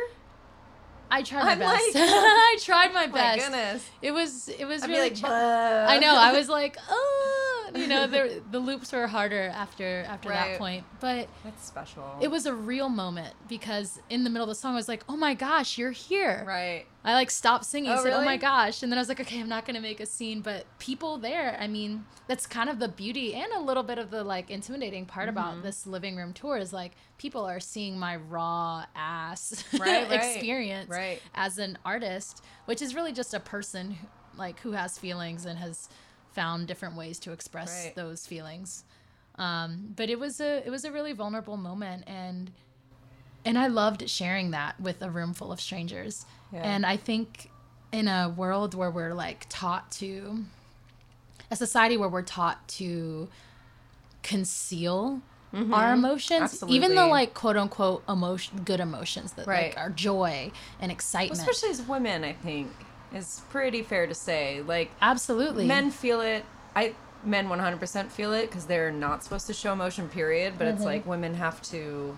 [1.11, 1.95] I tried my I'm best.
[1.95, 3.39] like- oh I tried my best.
[3.39, 3.89] My goodness.
[4.03, 5.25] It was it was I'd really like.
[5.25, 6.17] I know.
[6.17, 10.51] I was like, oh, you know, the the loops were harder after after Right.
[10.53, 12.05] that point, but That's special.
[12.21, 15.05] it was a real moment because in the middle of the song, I was like,
[15.09, 16.45] oh my gosh, you're here.
[16.47, 16.85] right.
[17.05, 19.39] I like stopped singing, Oh, said, oh my gosh, and then I was like, okay,
[19.41, 22.89] I'm not gonna make a scene, but people there, I mean, that's kind of the
[22.89, 25.39] beauty and a little bit of the like intimidating part Mm-hmm.
[25.39, 30.13] about this living room tour is like people are seeing my raw ass Right, right.
[30.13, 31.21] experience Right.
[31.35, 35.59] as an artist, which is really just a person who, like who has feelings and
[35.61, 35.89] has
[36.37, 37.95] found different ways to express Right.
[37.97, 38.85] those feelings.
[39.39, 42.53] Um, but it was a it was a really vulnerable moment and
[43.45, 46.27] and I loved sharing that with a room full of strangers.
[46.53, 46.63] Yeah.
[46.63, 47.51] And I think
[47.93, 50.45] in a world where we're like taught to
[51.51, 53.29] a society where we're taught to
[54.23, 55.21] conceal
[55.73, 57.11] our emotions, even the Mm-hmm.
[57.11, 59.69] Like quote unquote emotion good emotions that Right.
[59.69, 61.41] like our joy and excitement.
[61.41, 62.69] Especially as women, I think
[63.17, 64.63] is pretty fair to say.
[64.63, 65.67] Like Absolutely.
[65.67, 66.45] men feel it.
[66.75, 70.09] I men 100% feel it because they're not supposed to show emotion.
[70.09, 70.55] Period.
[70.59, 70.77] But Mm-hmm.
[70.77, 72.17] it's like women have to.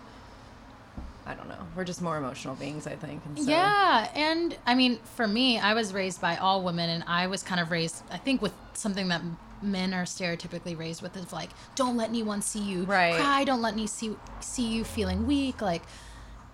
[1.26, 1.58] I don't know.
[1.76, 3.22] We're just more emotional beings, I think.
[3.26, 7.04] And so, Yeah, and I mean, for me, I was raised by all women, and
[7.06, 9.20] I was kind of raised, I think, with something that
[9.61, 13.14] men are stereotypically raised with is like, don't let anyone see you Right.
[13.14, 15.82] cry, don't let me see see you feeling weak, like,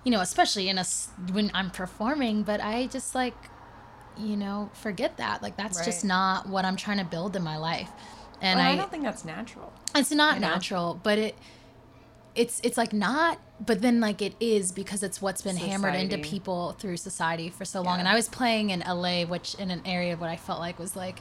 [0.03, 0.85] you know, especially in a
[1.31, 2.43] when I'm performing.
[2.43, 3.35] But I just like,
[4.19, 5.43] you know, forget that.
[5.43, 7.91] Like, that's just not what I'm trying to build in my life,
[8.41, 9.73] and Well, I, I don't think that's natural.
[9.95, 10.49] it's not you know?
[10.49, 11.35] natural, but it
[12.35, 16.19] it's it's like not but then like it is because it's what's been hammered into
[16.19, 17.95] people through society for so long.
[17.95, 18.01] Yeah.
[18.01, 20.79] And I was playing in LA, which in an area of what I felt like
[20.79, 21.21] was like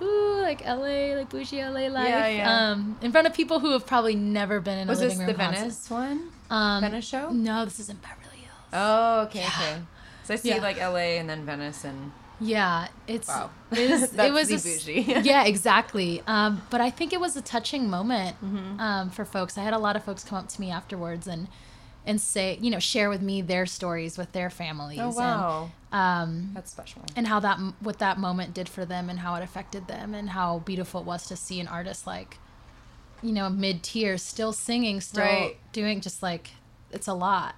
[0.00, 2.08] ooh, like LA, like bougie LA life.
[2.08, 2.70] Yeah, yeah.
[2.70, 5.26] Um in front of people who have probably never been in Was a this living
[5.26, 5.60] the room concert.
[5.62, 6.30] Venice one?
[6.48, 7.30] Um, Venice show?
[7.30, 8.68] No, this is in Beverly Hills.
[8.72, 9.78] Oh, okay, okay.
[10.26, 10.60] So I see Yeah.
[10.60, 11.18] like L.A.
[11.18, 13.50] and then Venice and Yeah, it's Wow.
[13.72, 16.22] it, is, That's it was the a yeah, exactly.
[16.26, 18.80] Um, but I think it was a touching moment Mm-hmm.
[18.80, 19.56] um, for folks.
[19.56, 21.48] I had a lot of folks come up to me afterwards and
[22.08, 25.00] and say, you know, share with me their stories with their families.
[25.00, 27.02] oh wow, And, um, that's special.
[27.16, 30.30] and how that what that moment did for them and how it affected them and
[30.30, 32.38] how beautiful it was to see an artist like
[33.22, 35.56] you know mid tier still singing still Right.
[35.72, 36.50] doing just like
[36.92, 37.54] it's a lot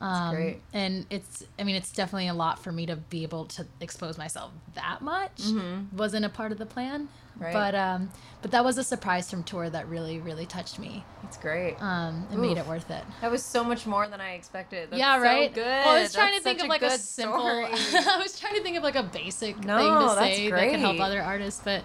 [0.00, 0.60] um, great.
[0.72, 4.16] and it's i mean it's definitely a lot for me to be able to expose
[4.16, 5.42] myself that much
[5.92, 7.08] wasn't a part of the plan
[7.38, 7.44] Mm-hmm.
[7.44, 7.52] Right.
[7.52, 8.10] but um
[8.42, 11.80] but that was a surprise from tour that really really touched me It's great.
[11.80, 14.90] um and made it worth it That was so much more than I expected.
[14.90, 15.54] That's yeah, so right.
[15.54, 15.64] good.
[15.64, 17.40] Well, I was trying That's to think of like a, good simple.
[17.46, 20.70] I was trying to think of like a basic No, thing to that's say that
[20.70, 21.84] could help other artists, but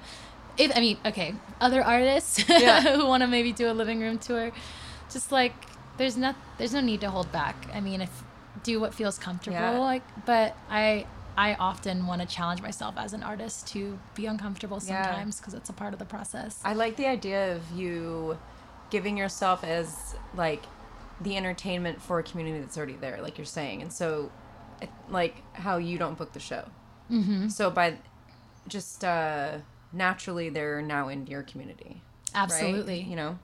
[0.57, 2.81] if I mean, okay, other artists Yeah.
[2.81, 4.51] who want to maybe do a living room tour,
[5.11, 5.53] just like
[5.97, 7.55] there's not there's no need to hold back.
[7.73, 8.23] I mean, if
[8.63, 9.79] do what feels comfortable, Yeah.
[9.79, 11.05] like, but I.
[11.35, 15.67] I often want to challenge myself as an artist to be uncomfortable sometimes because it's
[15.67, 16.61] a part of the process.
[16.63, 18.37] I like the idea of you
[18.91, 20.63] giving yourself as like
[21.21, 24.31] the entertainment for a community that's already there, like you're saying, and so
[25.09, 26.65] like how you don't book the show.
[27.09, 27.47] Mm-hmm.
[27.47, 27.97] So by
[28.67, 29.57] just uh,
[29.91, 32.03] naturally, they're now in your community.
[32.35, 32.43] right?
[32.43, 33.01] Absolutely.
[33.01, 33.39] You know,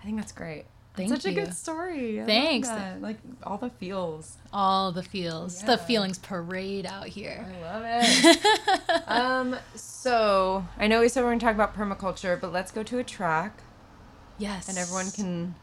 [0.00, 0.64] I think that's great.
[0.96, 1.32] Thank such you.
[1.32, 2.22] a good story.
[2.22, 2.68] I Thanks.
[3.00, 4.36] Like all the feels.
[4.52, 5.66] All the feels, Yeah.
[5.72, 7.44] the feelings parade out here.
[7.48, 9.08] I love it.
[9.08, 12.98] um, so I know we said we're gonna talk about permaculture, but let's go to
[12.98, 13.58] a track
[14.38, 14.68] Yes.
[14.68, 15.54] and everyone can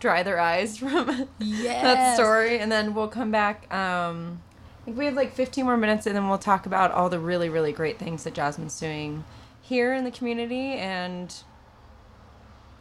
[0.00, 3.72] dry their eyes from that story, and then we'll come back.
[3.72, 4.42] Um,
[4.80, 7.20] I think we have like 15 more minutes, and then we'll talk about all the
[7.20, 9.22] really, really great things that Jasmine's doing
[9.60, 11.32] here in the community and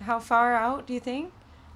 [0.01, 1.31] how far out do you think?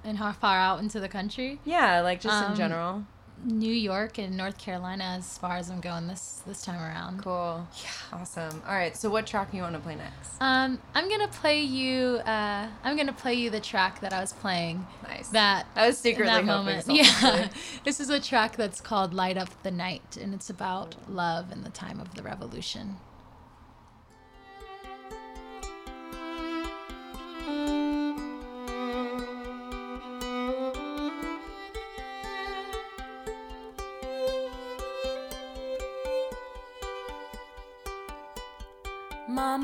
[0.06, 1.58] And how far out into the country?
[1.64, 3.04] Yeah, like just in Um, general.
[3.44, 7.22] New York and North Carolina, as far as I'm going this this time around.
[7.22, 7.68] Cool.
[7.82, 8.18] Yeah.
[8.20, 8.62] Awesome.
[8.66, 8.96] All right.
[8.96, 10.40] So, what track do you want to play next?
[10.40, 12.16] Um, I'm gonna play you.
[12.24, 14.86] Uh, I'm gonna play you the track that I was playing.
[15.02, 15.28] Nice.
[15.28, 16.86] That I was in secretly that hoping moment.
[16.88, 17.48] Yeah,
[17.84, 21.62] this is a track that's called "Light Up the Night," and it's about love in
[21.62, 22.96] the time of the revolution.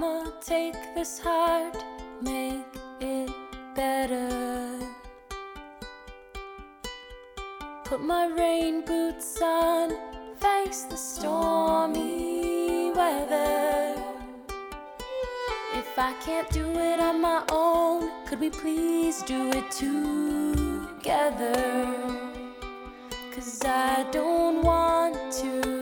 [0.02, 1.76] Mama, take this heart,
[2.20, 2.66] make
[3.00, 3.30] it
[3.76, 4.76] better.
[7.84, 9.92] Put my rain boots on,
[10.40, 13.94] face the stormy weather.
[15.74, 21.54] If I can't do it on my own, could we please do it together?
[23.32, 25.81] Cause I don't want to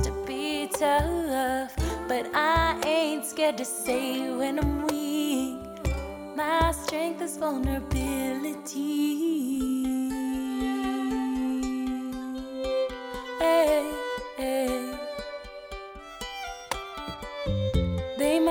[0.00, 1.74] to be tough,
[2.06, 5.58] but I ain't scared to say when I'm weak.
[6.36, 8.76] My strength is vulnerability.
[13.38, 13.95] Hey.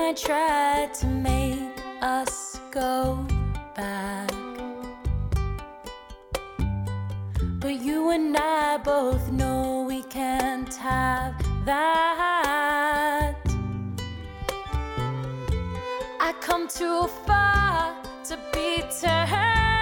[0.06, 3.26] They tried to make us go
[3.74, 4.30] back.
[7.58, 13.34] But you and I both know we can't have that.
[16.20, 19.75] I come too far to be turned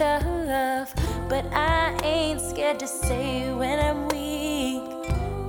[0.00, 0.94] tough,
[1.28, 4.82] but I ain't scared to say when I'm weak.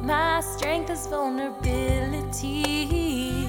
[0.03, 3.45] My strength is vulnerability.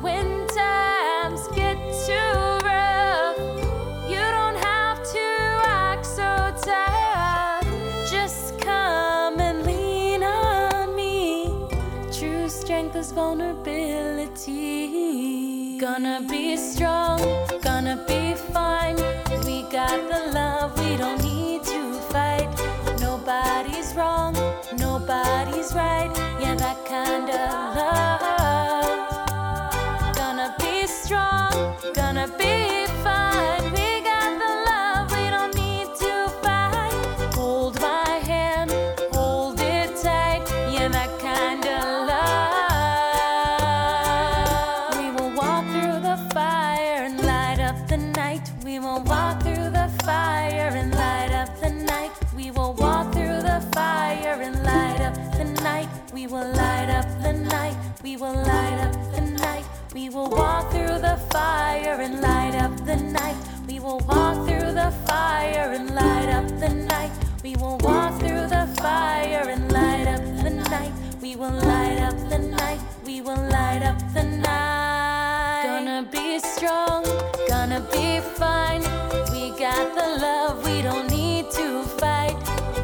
[0.00, 3.36] When times get too rough,
[4.08, 5.26] you don't have to
[5.66, 7.66] act so tough.
[8.08, 11.66] Just come and lean on me.
[12.12, 14.87] True strength is vulnerability.
[15.78, 17.20] Gonna be strong,
[17.62, 18.96] gonna be fine.
[19.46, 22.48] We got the love, we don't need to fight.
[22.98, 24.34] Nobody's wrong,
[24.76, 26.10] nobody's right.
[26.40, 28.20] Yeah, that kind of love.
[30.16, 32.87] Gonna be strong, gonna be
[61.30, 63.36] fire and light up the night.
[63.66, 67.12] We will walk through the fire and light up the night.
[67.42, 70.92] We will walk through the fire and light up the night.
[71.20, 72.80] We will light up the night.
[73.04, 75.62] We will light up the night.
[75.64, 77.04] Gonna be strong,
[77.48, 78.82] gonna be fine.
[79.32, 82.36] We got the love, we don't need to fight.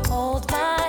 [0.09, 0.84] Hold my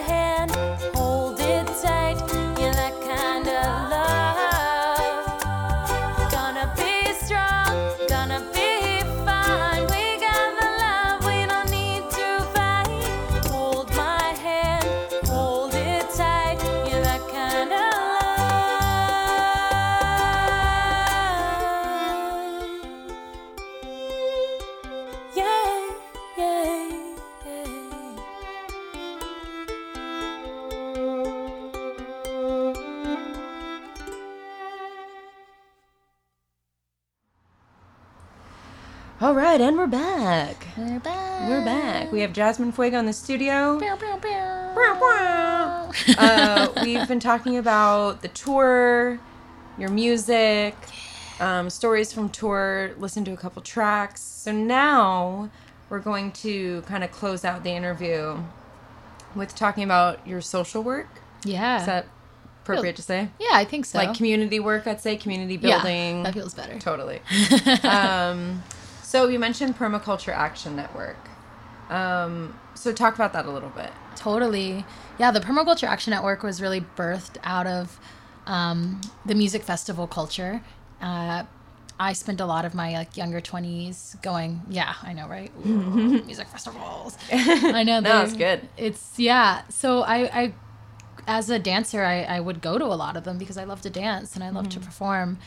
[39.85, 40.65] we're back.
[40.75, 41.47] We're back.
[41.47, 42.11] We're back.
[42.11, 43.77] We have Jasmine Fuego in the studio.
[43.77, 44.31] Pew, pew, pew.
[46.17, 49.19] uh, we've been talking about the tour,
[49.77, 50.75] your music,
[51.39, 54.21] um, stories from tour, listen to a couple tracks.
[54.21, 55.51] So now
[55.91, 58.39] we're going to kind of close out the interview
[59.35, 61.09] with talking about your social work.
[61.43, 61.81] Yeah.
[61.81, 62.07] Is that
[62.63, 63.29] appropriate to say?
[63.39, 63.99] yeah, I think so.
[63.99, 66.23] Like community work, I'd say community Yeah, building.
[66.23, 66.79] that feels better.
[66.79, 67.21] Totally.
[67.83, 68.63] um,
[69.15, 71.15] so you mentioned Permaculture Action Network.
[71.89, 73.89] Um, so talk about that a little bit.
[74.17, 74.83] Totally.
[75.17, 77.97] Yeah, the Permaculture Action Network was really birthed out of
[78.45, 80.61] um, the music festival culture.
[80.99, 81.45] Uh,
[81.97, 84.63] I spent a lot of my like younger twenties going.
[84.69, 85.49] Yeah, I know, right?
[85.65, 87.17] Ooh, music festivals.
[87.31, 87.99] I know.
[88.01, 88.67] No, it's good.
[88.75, 89.61] It's yeah.
[89.69, 90.53] So I, I
[91.25, 93.79] as a dancer, I, I would go to a lot of them because I love
[93.83, 95.37] to dance and I love to perform.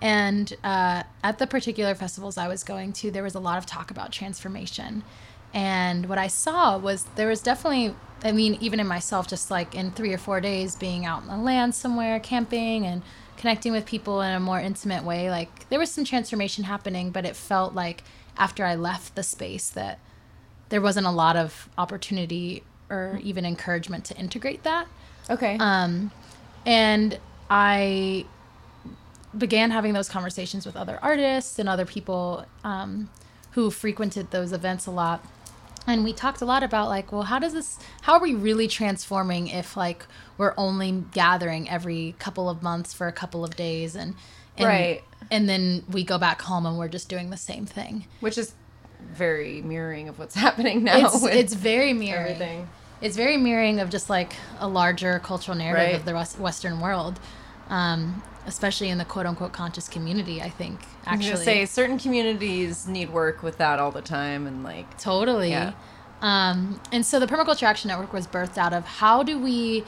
[0.00, 3.66] And uh, at the particular festivals I was going to, there was a lot of
[3.66, 5.02] talk about transformation.
[5.52, 9.74] And what I saw was there was definitely, I mean, even in myself, just like
[9.74, 13.02] in three or four days being out in the land somewhere, camping and
[13.36, 17.24] connecting with people in a more intimate way, like there was some transformation happening, but
[17.24, 18.04] it felt like
[18.36, 19.98] after I left the space that
[20.68, 24.86] there wasn't a lot of opportunity or even encouragement to integrate that.
[25.30, 25.56] Okay.
[25.58, 26.10] Um,
[26.66, 27.18] and
[27.50, 28.26] I
[29.36, 33.10] began having those conversations with other artists and other people um,
[33.52, 35.24] who frequented those events a lot.
[35.86, 37.78] And we talked a lot about like, well, how does this?
[38.02, 40.04] How are we really transforming if like
[40.36, 44.14] we're only gathering every couple of months for a couple of days and,
[44.58, 45.02] and Right.
[45.30, 48.06] and then we go back home and we're just doing the same thing.
[48.20, 48.54] Which is
[49.12, 51.06] very mirroring of what's happening now.
[51.06, 52.32] It's with it's very mirroring.
[52.34, 52.68] everything.
[53.00, 56.16] it's very mirroring of just like a larger cultural narrative Right.
[56.18, 57.18] of the Western world,
[57.70, 60.40] um, especially in the quote unquote conscious community.
[60.42, 64.62] I think actually, gonna say certain communities need work with that all the time, and
[64.64, 65.50] like totally.
[65.50, 65.72] Yeah.
[66.20, 69.84] Um, and so the Permaculture Action Network was birthed out of how do we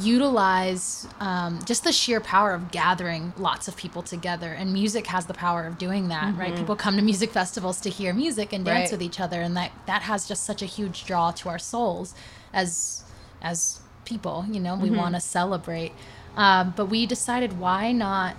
[0.00, 5.26] utilize um, just the sheer power of gathering lots of people together and music has
[5.26, 8.64] the power of doing that right people come to music festivals to hear music and
[8.64, 8.82] dance Mm-hmm.
[8.84, 8.92] Right.
[8.92, 12.14] with each other and that that has just such a huge draw to our souls
[12.52, 13.02] as
[13.42, 14.96] as people you know we Mm-hmm.
[14.98, 15.92] want to celebrate
[16.40, 18.34] um, but we decided why not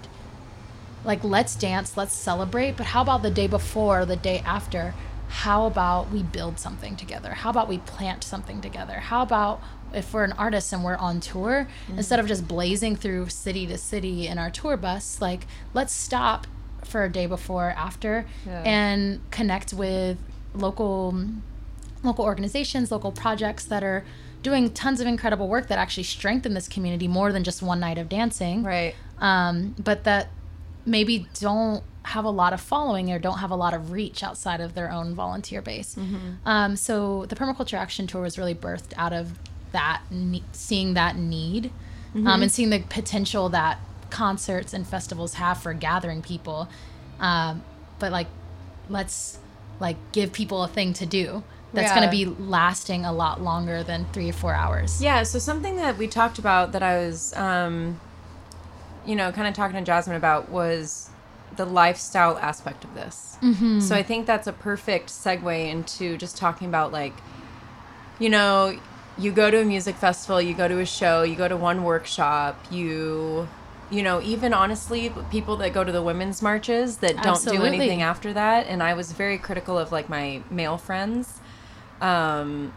[1.04, 4.94] like let's dance let's celebrate but how about the day before the day after
[5.44, 9.62] how about we build something together how about we plant something together how about
[9.94, 11.98] if we're an artist and we're on tour Mm-hmm.
[12.00, 15.42] instead of just blazing through city to city in our tour bus like
[15.74, 16.48] let's stop
[16.84, 18.64] for a day before or after Yeah.
[18.66, 20.18] and connect with
[20.54, 21.16] local
[22.04, 24.04] local organizations, local projects that are
[24.44, 27.98] doing tons of incredible work that actually strengthen this community more than just one night
[27.98, 28.64] of dancing.
[28.64, 28.96] right.
[29.20, 30.30] Um, but that
[30.86, 34.60] maybe don't have a lot of following or don't have a lot of reach outside
[34.60, 35.96] of their own volunteer base.
[36.46, 39.38] Um, so the Permaculture Action Tour was really birthed out of
[39.72, 41.72] that, ne- seeing that need
[42.16, 43.80] um, and seeing the potential that
[44.10, 46.68] concerts and festivals have for gathering people.
[47.20, 47.64] Um,
[48.00, 48.28] but like,
[48.90, 49.38] let's
[49.80, 51.44] like give people a thing to do
[51.74, 55.02] that's going to be lasting a lot longer than three or four hours.
[55.02, 58.00] Yeah, so something that we talked about that I was, um,
[59.06, 61.10] you know, kind of talking to Jasmine about was
[61.56, 63.38] the lifestyle aspect of this.
[63.42, 63.80] Mm-hmm.
[63.80, 67.14] So I think that's a perfect segue into just talking about like,
[68.20, 68.78] you know,
[69.18, 71.84] you go to a music festival, you go to a show, you go to one
[71.84, 73.48] workshop, you,
[73.90, 78.02] you know, even honestly, people that go to the women's marches that don't do anything
[78.02, 78.68] after that.
[78.68, 81.41] And I was very critical of like my male friends
[82.02, 82.74] um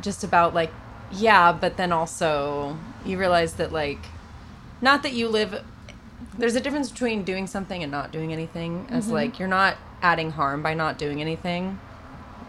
[0.00, 0.72] just about like
[1.12, 3.98] yeah but then also you realize that like
[4.80, 5.62] not that you live
[6.38, 9.12] there's a difference between doing something and not doing anything as Mm-hmm.
[9.14, 11.78] like you're not adding harm by not doing anything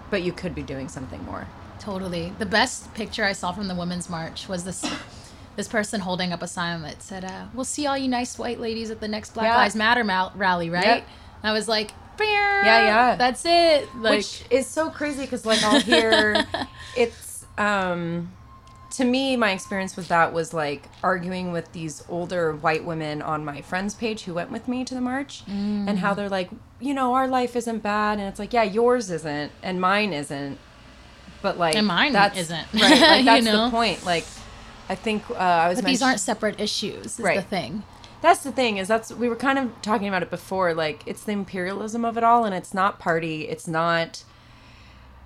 [0.09, 1.47] but you could be doing something more
[1.79, 2.31] Totally.
[2.39, 4.85] The best picture I saw from the Women's March was this
[5.57, 8.57] this person holding up a sign that said, uh, "We'll see all you nice white
[8.57, 9.57] ladies at the next Black Yeah.
[9.57, 10.85] Lives Matter mal- rally." Right?
[10.85, 11.07] Yep.
[11.43, 15.79] I was like, Yeah, "Yeah, that's it." Like, which is so crazy because like i'll
[15.81, 16.45] hear
[16.95, 18.31] it's um
[18.91, 23.43] to me my experience with that was like arguing with these older white women on
[23.43, 25.97] my friends page who went with me to the march and Mm.
[25.97, 26.49] how they're like
[26.79, 30.59] you know our life isn't bad and it's like yeah yours isn't and mine isn't
[31.41, 32.67] but like And mine that's, isn't.
[32.73, 33.65] right like You that's know?
[33.65, 34.25] the point like
[34.89, 37.05] i think uh, i was but these aren't separate issues.
[37.05, 37.83] Is the thing.
[38.23, 41.23] That's the thing is that's we were kind of talking about it before like it's
[41.25, 44.23] the imperialism of it all and it's not party it's not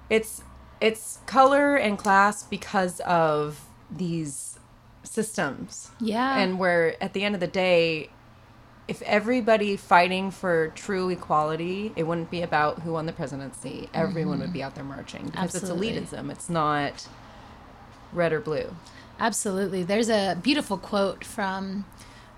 [0.09, 0.41] it's
[0.81, 4.57] it's color and class because of these
[5.03, 6.37] systems Yeah.
[6.37, 8.09] and where at the end of the day
[8.87, 14.39] if everybody fighting for true equality it wouldn't be about who won the presidency everyone
[14.39, 14.53] would mm-hmm.
[14.53, 15.89] be out there marching because Absolutely.
[15.89, 17.07] it's elitism it's not
[18.11, 18.75] red or blue
[19.19, 19.83] Absolutely.
[19.83, 21.85] There's a beautiful quote from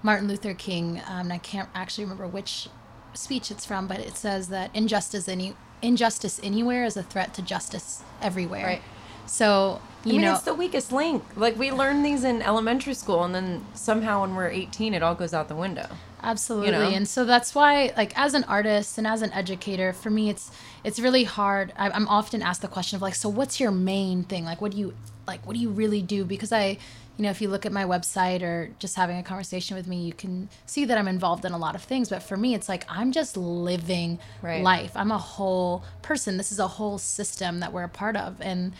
[0.02, 2.70] Martin Luther King, um, and I can't actually remember which
[3.14, 7.41] speech it's from, but it says that injustice any injustice anywhere is a threat to
[7.41, 8.66] justice everywhere.
[8.66, 8.82] Right.
[9.26, 11.24] So you I mean, know, it's the weakest link.
[11.36, 15.16] Like we learn these in elementary school, and then somehow when we're 18, it all
[15.16, 15.88] goes out the window.
[16.22, 16.72] Absolutely.
[16.72, 16.82] know?
[16.82, 20.52] And so that's why like as an artist and as an educator, for me it's
[20.84, 21.74] it's really hard.
[21.78, 24.45] I, I'm often asked the question of like, so what's your main thing?
[24.45, 24.93] Like what do you
[25.28, 26.26] like what do you really do?
[26.26, 26.78] Because I
[27.20, 30.05] you know, if you look at my website or just having a conversation with me,
[30.05, 32.07] you can see that I'm involved in a lot of things.
[32.07, 34.63] But for me, it's like I'm just living Right.
[34.63, 34.91] life.
[34.95, 36.38] I'm a whole person.
[36.38, 38.39] This is a whole system that we're a part of.
[38.39, 38.72] And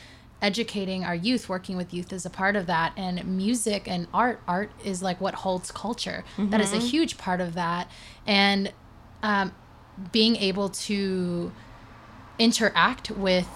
[0.42, 2.94] educating our youth, working with youth is a part of that.
[2.96, 6.24] And music and art, art is like what holds culture.
[6.38, 7.92] That is a huge part of that.
[8.26, 8.72] And
[9.22, 9.52] um,
[10.14, 11.52] being able to
[12.38, 13.50] interact with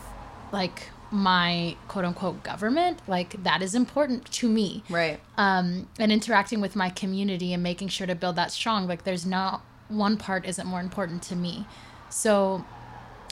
[0.52, 4.84] like my quote unquote government, like that is important to me.
[4.90, 5.20] Right.
[5.38, 8.88] Um, and interacting with my community and making sure to build that strong.
[8.88, 11.68] Like there's not one part isn't more important to me.
[12.10, 12.66] So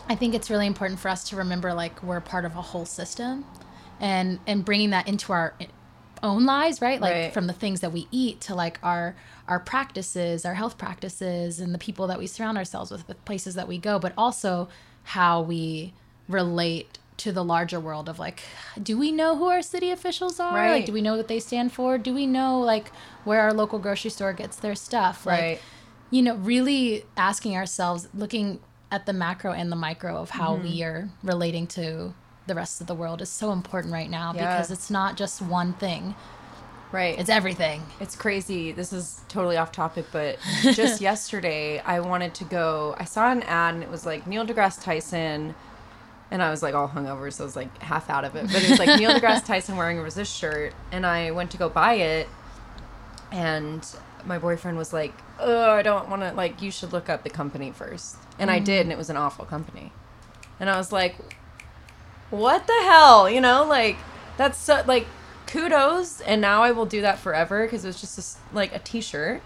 [0.07, 2.85] I think it's really important for us to remember like we're part of a whole
[2.85, 3.45] system
[3.99, 5.55] and and bringing that into our
[6.21, 7.01] own lives, right?
[7.01, 7.33] Like Right.
[7.33, 9.15] from the things that we eat to like our
[9.47, 13.55] our practices, our health practices and the people that we surround ourselves with, the places
[13.55, 14.69] that we go, but also
[15.03, 15.93] how we
[16.27, 18.41] relate to the larger world of like
[18.81, 20.55] do we know who our city officials are?
[20.55, 20.71] Right.
[20.71, 21.97] Like do we know what they stand for?
[21.97, 22.91] Do we know like
[23.23, 25.25] where our local grocery store gets their stuff?
[25.25, 25.59] Like Right.
[26.09, 28.59] you know, really asking ourselves, looking
[28.91, 30.63] at the macro and the micro of how Mm-hmm.
[30.63, 32.13] we are relating to
[32.47, 34.41] the rest of the world is so important right now Yeah.
[34.57, 36.15] because it's not just one thing,
[36.91, 37.17] Right.
[37.17, 37.83] it's everything.
[38.01, 38.73] It's crazy.
[38.73, 42.95] This is totally off topic, but just yesterday I wanted to go.
[42.99, 45.55] I saw an ad and it was like Neil deGrasse Tyson,
[46.31, 48.47] and I was like all hungover, so I was like half out of it.
[48.51, 51.57] But it was like Neil deGrasse Tyson wearing a resist shirt, and I went to
[51.57, 52.27] go buy it,
[53.31, 53.85] and
[54.25, 56.33] my boyfriend was like, "Oh, I don't want to.
[56.33, 58.17] Like, you should look up the company first.
[58.39, 59.91] And I did, and it was an awful company.
[60.59, 61.15] And I was like,
[62.31, 63.97] what the hell you know like
[64.37, 65.05] that's so like
[65.45, 68.79] kudos and now i will do that forever because it was just this, like a
[68.79, 69.41] t-shirt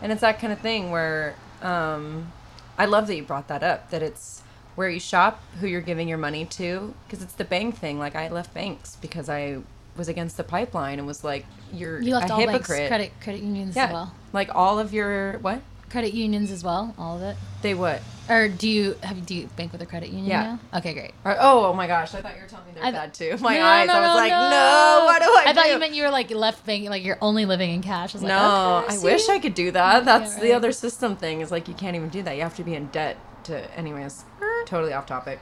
[0.00, 2.32] and it's that kind of thing where um
[2.78, 4.42] i love that you brought that up that it's
[4.78, 8.14] where you shop who you're giving your money to because it's the bank thing like
[8.14, 9.58] i left banks because i
[9.96, 13.12] was against the pipeline and was like you're You left a all banks, hypocrite credit
[13.20, 14.14] credit unions yeah as well.
[14.32, 15.60] like all of your what
[15.90, 17.34] Credit unions as well, all of it.
[17.62, 20.42] they what Or do you have do you bank with a credit union Yeah.
[20.72, 20.78] now?
[20.78, 21.12] Okay, great.
[21.24, 23.36] Or- oh, oh my gosh i thought you were telling me they're I- bad too
[23.40, 25.02] my No, eyes no, i was no, like no.
[25.06, 27.46] what do i I thought you meant you were like left banking, like you're only
[27.46, 28.14] living in cash.
[28.14, 29.28] I was like, No, okay, I wish?
[29.30, 30.04] I could do that.
[30.04, 30.54] That's the right.
[30.56, 31.40] other system thing.
[31.40, 32.36] Is like you can't even do that.
[32.36, 33.54] You have to be in debt to.
[33.78, 34.24] Anyways,
[34.68, 35.40] totally off topic.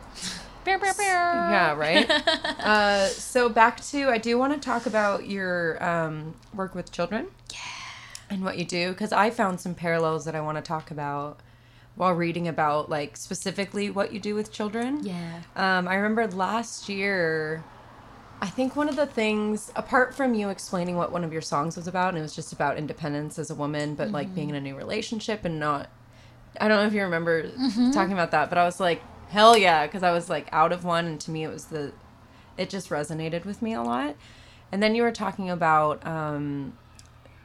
[0.65, 1.05] Pew, pew, pew.
[1.05, 2.11] Yeah, right.
[2.61, 7.29] uh, so back to I do want to talk about your um, work with children.
[7.53, 7.59] Yeah.
[8.29, 11.39] And what you do because I found some parallels that I want to talk about
[11.95, 15.05] while reading about like specifically what you do with children.
[15.05, 15.43] Yeah.
[15.55, 17.65] Um, I remember last year,
[18.41, 21.77] I think one of the things, apart from you explaining what one of your songs
[21.77, 24.57] was about, and it was just about independence as a woman, but like being in
[24.57, 25.89] a new relationship and not,
[26.61, 27.51] I don't know if you remember
[27.93, 29.01] talking about that, but I was like,
[29.31, 31.93] hell yeah, because I was like out of one, and to me it was the,
[32.57, 34.17] it just resonated with me a lot.
[34.73, 36.77] And then you were talking about um,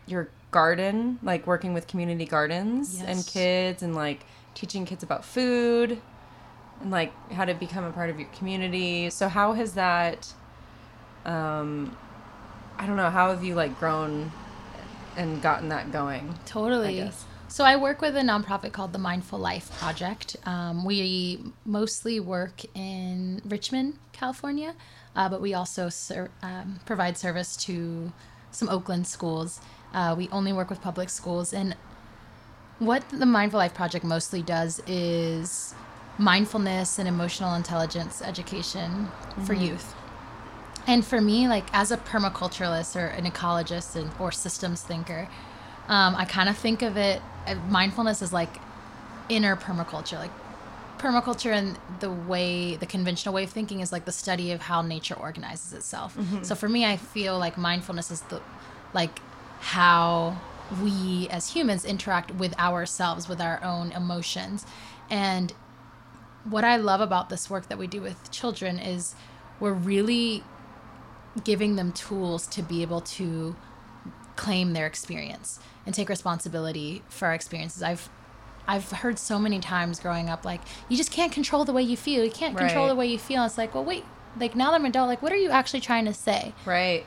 [0.08, 6.02] your garden, like working with community gardens and kids, and like teaching kids about food
[6.82, 9.10] and like how to become a part of your community.
[9.10, 10.34] So how has that
[11.26, 11.96] um
[12.78, 14.32] I don't know, how have you like grown
[15.16, 16.34] and gotten that going?
[16.46, 17.12] Totally.
[17.52, 20.38] So I work with a nonprofit called the Mindful Life Project.
[20.46, 24.74] Um, we mostly work in Richmond, California,
[25.18, 28.14] uh, but we also ser- um, provide service to
[28.52, 29.60] some Oakland schools.
[29.94, 31.76] Uh, we only work with public schools, and
[32.80, 35.76] what the Mindful Life Project mostly does is
[36.18, 39.10] mindfulness and emotional intelligence education
[39.46, 39.94] for youth.
[40.88, 45.28] And for me, like as a permaculturalist or an ecologist and, or systems thinker,
[45.90, 48.58] um, I kind of think of it, Uh, mindfulness is like
[49.30, 50.20] inner permaculture.
[50.20, 50.32] Like
[50.98, 54.82] permaculture and the way, the conventional way of thinking is like the study of how
[54.82, 56.16] nature organizes itself.
[56.16, 56.44] Mm-hmm.
[56.44, 58.42] So for me, I feel like mindfulness is the,
[58.94, 59.20] like
[59.60, 60.40] how
[60.82, 64.66] we as humans interact with ourselves, with our own emotions.
[65.10, 65.54] And
[66.44, 69.16] what I love about this work that we do with children is
[69.60, 70.44] we're really
[71.44, 73.56] giving them tools to be able to
[74.36, 77.84] claim their experience and take responsibility for our experiences.
[77.84, 78.10] I've
[78.68, 81.98] I've heard so many times growing up like you just can't control the way you
[81.98, 82.24] feel.
[82.24, 82.90] You can't control Right.
[82.90, 83.44] the way you feel.
[83.46, 84.06] It's like, well, wait.
[84.40, 86.54] Like now that I'm an adult, like what are you actually trying to say?
[86.66, 87.06] Right.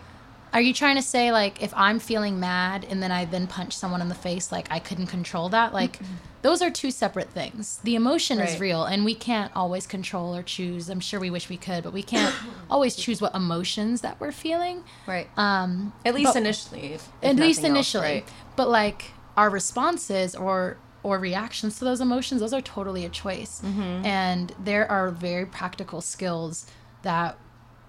[0.52, 3.72] Are you trying to say like if I'm feeling mad and then I then punch
[3.76, 5.72] someone in the face, like I couldn't control that?
[5.72, 5.98] Like
[6.42, 7.80] those are two separate things.
[7.84, 10.90] The emotion is real and we can't always control or choose.
[10.90, 12.34] I'm sure we wish we could, but we can't
[12.70, 14.84] always choose what emotions that we're feeling.
[15.06, 15.26] Right.
[15.38, 16.92] Um At least initially.
[16.92, 18.14] if- if at least nothing else, initially.
[18.16, 18.28] right?
[18.56, 23.60] But like our responses or or reactions to those emotions, those are totally a choice.
[23.62, 24.06] Mm-hmm.
[24.06, 26.66] And there are very practical skills
[27.02, 27.36] that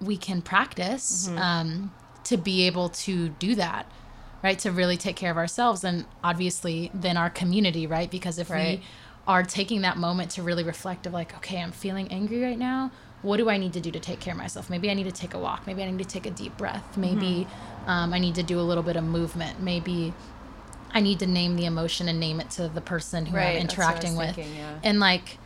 [0.02, 1.38] we can practice Mm-hmm.
[1.38, 1.92] um,
[2.26, 3.86] to be able to do that,
[4.44, 4.58] right?
[4.60, 8.10] To really take care of ourselves and obviously then our community, right?
[8.12, 8.80] Because if Right.
[8.80, 8.86] we
[9.28, 12.92] are taking that moment to really reflect of like, okay, I'm feeling angry right now.
[13.22, 14.70] What do I need to do to take care of myself?
[14.70, 15.66] Maybe I need to take a walk.
[15.68, 16.98] Maybe I need to take a deep breath.
[16.98, 17.90] Maybe Mm-hmm.
[17.90, 19.62] um, I need to do a little bit of movement.
[19.62, 20.14] Maybe
[20.96, 23.68] I need to name the emotion and name it to the person who Right, I'm
[23.68, 24.36] that's what I was interacting with.
[24.36, 24.80] thinking, yeah.
[24.84, 25.38] And like,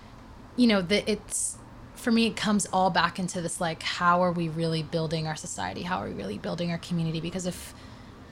[0.55, 1.57] you know, the, it's
[1.95, 5.35] for me, it comes all back into this like, how are we really building our
[5.35, 5.81] society?
[5.81, 7.19] How are we really building our community?
[7.19, 7.73] Because if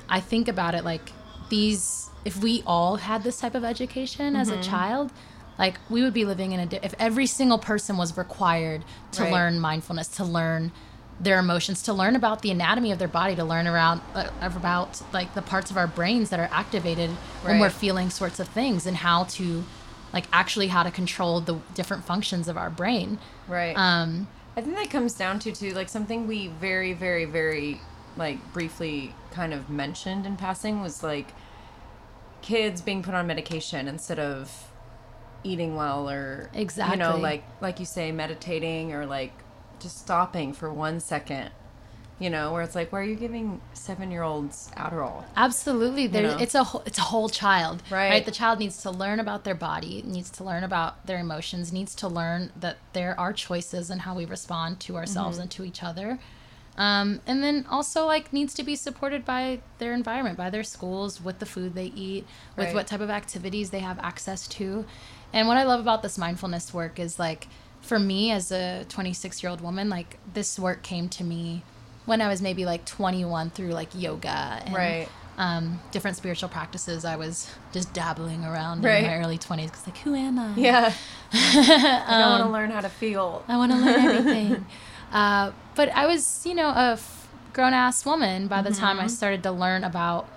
[0.07, 1.11] I think about it, like
[1.49, 4.59] these, if we all had this type of education as Mm-hmm.
[4.59, 5.11] a child,
[5.57, 9.32] like we would be living in a, if every single person was required to Right.
[9.34, 10.72] learn mindfulness, to learn
[11.20, 15.01] their emotions, to learn about the anatomy of their body, to learn around uh, about
[15.13, 17.09] like the parts of our brains that are activated
[17.41, 19.63] when we're feeling sorts of things and how to
[20.13, 23.20] like actually how to control the different functions of our brain.
[23.47, 23.74] Right.
[23.76, 27.80] Um, I think that comes down to too like something we very very very
[28.15, 31.32] like briefly kind of mentioned in passing was like
[32.41, 34.72] kids being put on medication instead of
[35.43, 39.34] eating well or exactly you know like like you say meditating or like
[39.80, 41.50] just stopping for one second
[42.20, 46.24] you know where it's like why are you giving seven year olds adderall Absolutely, there.
[46.24, 46.38] know?
[46.40, 48.26] It's a whole, it's a whole child, Right.
[48.26, 51.94] The child needs to learn about their body, needs to learn about their emotions, needs
[51.96, 54.98] to learn that there are choices and how we respond to Mm-hmm.
[55.00, 56.18] ourselves and to each other,
[56.76, 61.22] um, and then also like needs to be supported by their environment, by their schools,
[61.22, 62.26] with the food they eat,
[62.56, 62.74] with Right.
[62.76, 64.86] what type of activities they have access to,
[65.34, 67.48] and what I love about this mindfulness work is like,
[67.88, 71.64] for me as a 26 year old woman, like this work came to me
[72.06, 75.10] when I was maybe like 21 through like yoga and Right.
[75.38, 77.04] um, different spiritual practices.
[77.06, 79.04] I was just dabbling around Right.
[79.04, 80.54] in my early 20s because, like, who am I?
[80.56, 80.94] yeah
[81.34, 84.66] i want to Um, learn how to feel I want to learn everything.
[85.12, 89.06] uh, but I was, you know, a f- grown ass woman by the time Mm-hmm.
[89.06, 90.28] I started to learn about,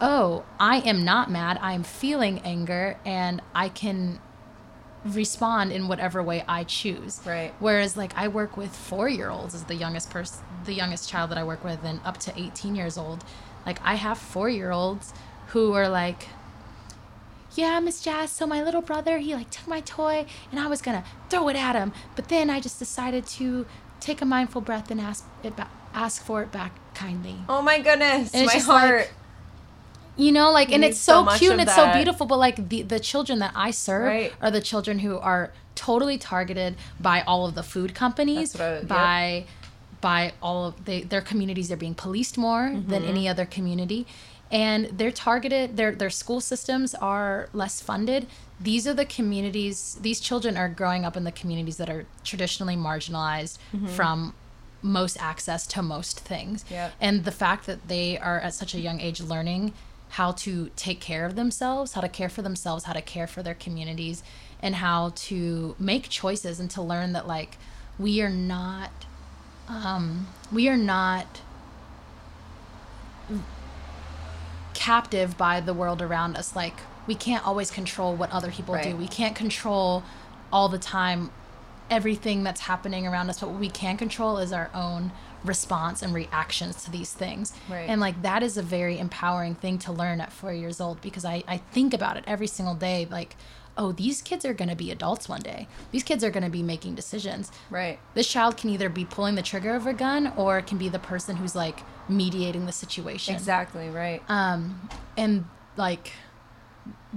[0.00, 1.58] oh, I am not mad.
[1.62, 4.18] I am feeling anger and I can
[5.14, 7.20] respond in whatever way I choose.
[7.24, 7.52] Right.
[7.58, 11.44] Whereas like I work with 4-year-olds as the youngest person the youngest child that I
[11.44, 13.24] work with and up to 18 years old.
[13.64, 15.12] Like I have 4-year-olds
[15.48, 16.28] who are like
[17.54, 20.82] yeah, Miss Jazz, so my little brother, he like took my toy and I was
[20.82, 23.64] gonna throw it at him, but then I just decided to
[24.00, 27.36] take a mindful breath and ask it ba- ask for it back kindly.
[27.48, 29.10] oh my goodness my just like- heart
[30.16, 32.82] You know, like, and it's so so, cute and it's so beautiful, but like the
[32.82, 34.32] the children that I serve Right.
[34.40, 38.88] are the children who are totally targeted by all of the food companies, I- yep.
[38.88, 39.44] by
[40.00, 41.68] by all of the, their communities.
[41.68, 43.08] They're being policed more than Mm-hmm.
[43.10, 44.06] any other community,
[44.50, 45.76] and they're targeted.
[45.76, 48.26] Their their school systems are less funded.
[48.58, 49.98] These are the communities.
[50.00, 53.86] These children are growing up in the communities that are traditionally marginalized Mm-hmm.
[53.88, 54.32] from
[54.82, 56.64] most access to most things.
[56.70, 56.92] Yep.
[57.00, 59.72] And the fact that they are at such a young age learning
[60.16, 63.42] how to take care of themselves, how to care for themselves, how to care for
[63.42, 64.22] their communities,
[64.62, 67.58] and how to make choices and to learn that like
[67.98, 68.90] we are not
[69.68, 71.42] um we are not
[74.72, 76.56] captive by the world around us.
[76.56, 78.96] Like we can't always control what other people do.
[78.96, 80.02] We can't control
[80.50, 81.30] all the time
[81.90, 85.12] everything that's happening around us but what we can control is our own
[85.44, 87.52] response and reactions to these things.
[87.68, 87.88] Right.
[87.88, 91.24] and like that is a very empowering thing to learn at four years old because
[91.24, 93.36] i, I think about it every single day like
[93.76, 95.68] oh these kids are going to be adults one day.
[95.92, 97.52] These kids are going to be making decisions.
[97.70, 97.98] Right.
[98.14, 100.88] This child can either be pulling the trigger of a gun or it can be
[100.88, 103.34] the person who's like mediating the situation.
[103.34, 104.22] Exactly right.
[104.28, 105.44] Um, and
[105.76, 106.12] like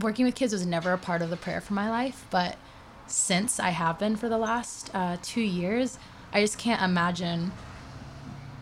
[0.02, 2.58] working with kids was never a part of the prayer for my life, but
[3.12, 5.98] since I have been for the last uh, two years,
[6.34, 7.52] I just can't imagine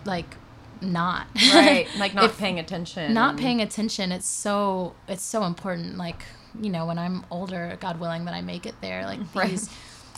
[0.05, 0.35] like
[0.79, 4.11] not right like not If- paying attention not paying attention.
[4.11, 5.97] It's so it's so important.
[5.97, 6.23] Like
[6.59, 9.49] you know, when I'm older, God willing that I make it there, like Right.
[9.49, 9.69] these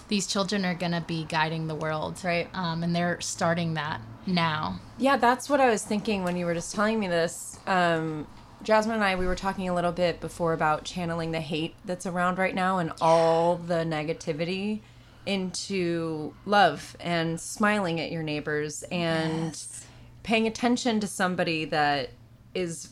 [0.10, 2.48] these children are gonna be guiding the world, Right.
[2.54, 4.80] Um, and they're starting that now.
[4.98, 7.58] Yeah, that's what I was thinking when you were just telling me this.
[7.68, 8.28] Um,
[8.62, 12.06] Jasmine and I, we were talking a little bit before about channeling the hate that's
[12.06, 14.82] around right now and all the negativity
[15.26, 19.86] into love and smiling at your neighbors and Yes.
[20.24, 22.10] paying attention to somebody that
[22.54, 22.90] is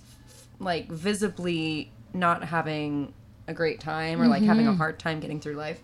[0.60, 3.14] like visibly not having
[3.48, 4.78] a great time or like having a mm-hmm.
[4.78, 5.82] hard time getting through life.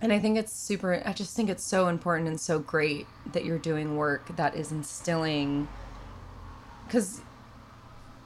[0.00, 3.44] And I think it's super, I just think it's so important and so great that
[3.44, 5.66] you're doing work that is instilling,
[6.86, 7.20] because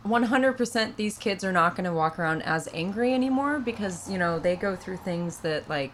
[0.07, 4.39] 100% these kids are not going to walk around as angry anymore because, you know,
[4.39, 5.93] they go through things that like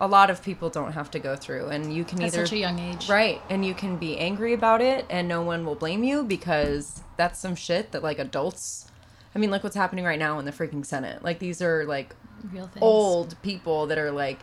[0.00, 1.66] a lot of people don't have to go through.
[1.68, 2.44] And you can At either.
[2.46, 3.40] such a young age, Right.
[3.48, 7.38] And you can be angry about it and no one will blame you because that's
[7.38, 8.86] some shit that like adults.
[9.34, 11.22] I mean, look what's happening right now in the freaking Senate.
[11.24, 12.14] Like, these are like
[12.52, 12.82] Real things.
[12.82, 14.40] old people that are like,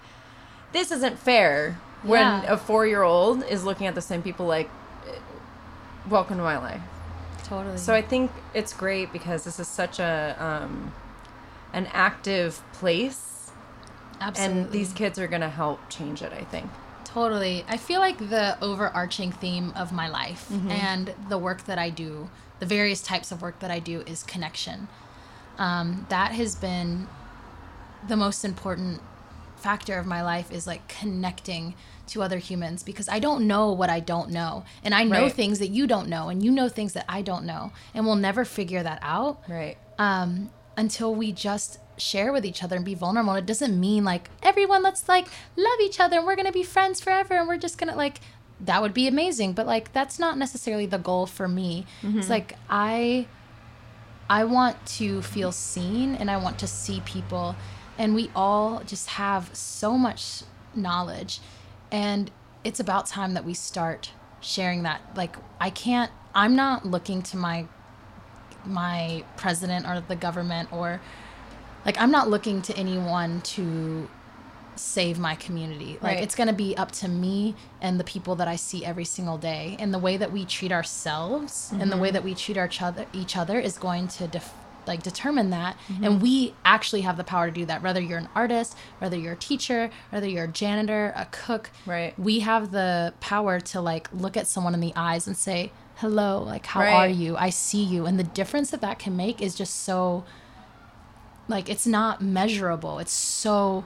[0.72, 1.78] this isn't fair.
[2.02, 2.54] When Yeah.
[2.54, 4.70] a four year old is looking at the same people like,
[6.10, 6.82] welcome to my life.
[7.46, 7.78] Totally.
[7.78, 10.94] So I think it's great because this is such a um,
[11.74, 13.52] an active place,
[14.22, 14.62] Absolutely.
[14.64, 16.34] and these kids are gonna help change it.
[16.34, 16.70] I think.
[17.06, 17.66] Totally.
[17.68, 20.70] I feel like the overarching theme of my life Mm-hmm.
[20.72, 22.30] and the work that I do,
[22.60, 24.88] the various types of work that I do, is connection.
[25.58, 27.08] Um, that has been
[28.08, 29.02] the most important
[29.58, 31.74] factor of my life is like connecting
[32.10, 34.64] to other humans because I don't know what I don't know.
[34.84, 35.34] And I know Right.
[35.34, 37.72] things that you don't know, and you know things that I don't know.
[37.94, 39.78] And we'll never figure that out Right.
[39.98, 43.34] um, until we just share with each other and be vulnerable.
[43.36, 47.02] It doesn't mean like everyone let's like love each other and we're gonna be friends
[47.02, 48.22] forever and we're just gonna like
[48.62, 49.52] that would be amazing.
[49.54, 51.86] But like that's not necessarily the goal for me.
[52.02, 53.28] It's like I
[54.30, 57.56] I want to feel seen and I want to see people
[57.98, 60.44] and we all just have so much
[60.76, 61.40] knowledge
[61.92, 62.32] and
[62.64, 64.12] it's about time that we start
[64.42, 67.66] sharing that like I can't I'm not looking to my
[68.66, 71.02] my president or the government or
[71.86, 74.10] like I'm not looking to anyone to
[74.80, 75.98] save my community.
[76.02, 76.24] Like Right.
[76.24, 79.38] it's going to be up to me and the people that I see every single
[79.38, 79.76] day.
[79.80, 82.14] And the way that we treat ourselves and the way mm-hmm.
[82.14, 84.54] that we treat our each other, each other is going to def-
[84.88, 85.78] like determine that.
[85.88, 86.20] And mm-hmm.
[86.20, 87.84] we actually have the power to do that.
[87.84, 92.18] Whether you're an artist, whether you're a teacher, whether you're a janitor, a cook, Right.
[92.20, 96.42] we have the power to like look at someone in the eyes and say, "Hello,
[96.44, 96.94] like how Right.
[96.94, 97.38] are you?
[97.38, 100.24] I see you." And the difference that that can make is just so
[101.48, 103.00] like it's not measurable.
[103.00, 103.84] It's so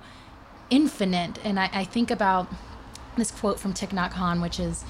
[0.70, 1.40] infinite.
[1.44, 2.48] And I, I think about
[3.16, 4.84] this quote from Thich Nhat Hanh, which is,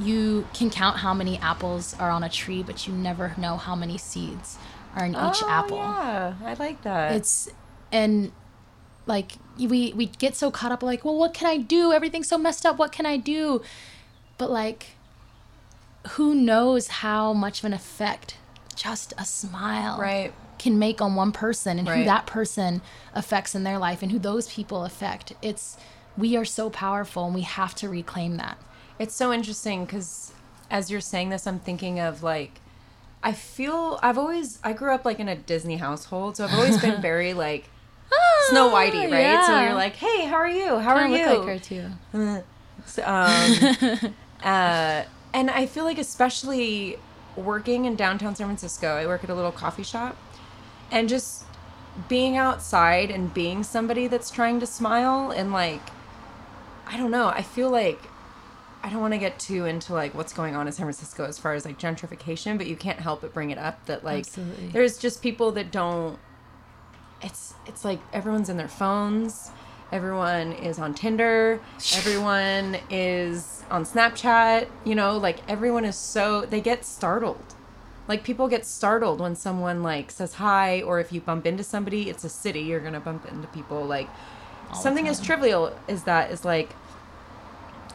[0.00, 3.76] "You can count how many apples are on a tree, but you never know how
[3.76, 4.58] many seeds
[4.94, 7.12] are in each Oh, apple." Yeah, I like that.
[7.12, 7.48] It's
[7.90, 8.32] and
[9.06, 11.92] like we we get so caught up like, well, what can I do?
[11.92, 12.78] Everything's so messed up.
[12.78, 13.62] What can I do?
[14.38, 14.96] But like,
[16.10, 18.36] who knows how much of an effect
[18.74, 20.32] just a smile right.
[20.58, 22.80] can make on one person and who that person
[23.14, 25.34] affects in their life and who those people affect.
[25.42, 25.76] It's
[26.16, 28.58] we are so powerful and we have to reclaim that.
[28.98, 30.32] It's so interesting because
[30.70, 32.60] as you're saying this, I'm thinking of like,
[33.22, 36.78] I feel I've always I grew up like in a Disney household, so I've always
[36.80, 37.68] been very like
[38.50, 39.44] Snow Whitey, right?
[39.46, 40.78] So you're like, hey, how are you?
[40.78, 41.26] How are Kinda you?
[41.28, 42.42] look like her too.
[42.84, 46.98] So, um, uh, and I feel like especially
[47.36, 50.16] working in downtown San Francisco, I work at a little coffee shop,
[50.90, 51.44] and just
[52.08, 55.82] being outside and being somebody that's trying to smile and like,
[56.88, 58.00] I don't know, I feel like
[58.82, 61.38] I don't want to get too into like what's going on in San Francisco as
[61.38, 64.68] far as like gentrification, but you can't help but bring it up that like Absolutely.
[64.68, 66.18] there's just people that don't
[67.22, 69.50] it's it's like everyone's in their phones
[69.92, 71.60] everyone is on tinder
[71.96, 77.54] everyone is on snapchat you know like everyone is so they get startled.
[78.08, 82.10] Like people get startled when someone like says hi or if you bump into somebody
[82.10, 84.08] it's a city you're gonna bump into people like
[84.74, 86.74] something as trivial as that is like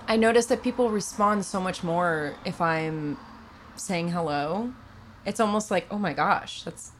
[0.07, 3.17] i notice that people respond so much more if i'm
[3.75, 4.71] saying hello
[5.25, 6.91] it's almost like oh my gosh that's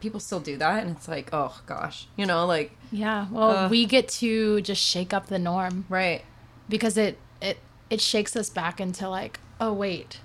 [0.00, 3.26] people still do that and it's like oh gosh you know like Yeah.
[3.30, 3.70] Well, Ugh.
[3.70, 5.86] we get to just shake up the norm.
[5.88, 6.22] right
[6.68, 7.58] because it it
[7.88, 10.20] it shakes us back into like oh wait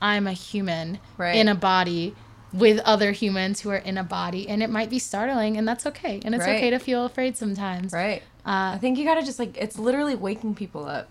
[0.00, 1.34] i'm a human Right.
[1.34, 2.14] in a body
[2.52, 5.84] with other humans who are in a body and it might be startling and that's
[5.86, 6.56] okay and it's Right.
[6.56, 10.14] okay to feel afraid sometimes right uh, i think you gotta just like it's literally
[10.14, 11.08] waking people up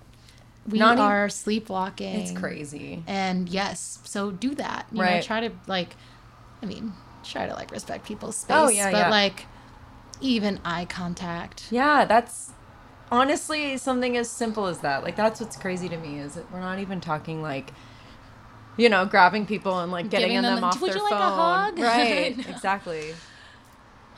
[0.67, 2.19] we not even- are sleepwalking.
[2.19, 3.03] It's crazy.
[3.07, 4.87] And yes so do that.
[4.91, 5.23] You know Right.
[5.23, 5.95] try to like
[6.61, 6.93] i mean
[7.23, 9.09] try to like respect people's oh, space Oh, yeah, but yeah.
[9.09, 9.45] like
[10.21, 11.67] even eye contact.
[11.71, 12.51] Yeah that's
[13.11, 15.03] honestly something as simple as that.
[15.03, 17.71] Like that's what's crazy to me is that we're not even talking like
[18.77, 21.15] you know grabbing people and like getting them, them- off "Would their you like a
[21.17, 23.13] hug?" right exactly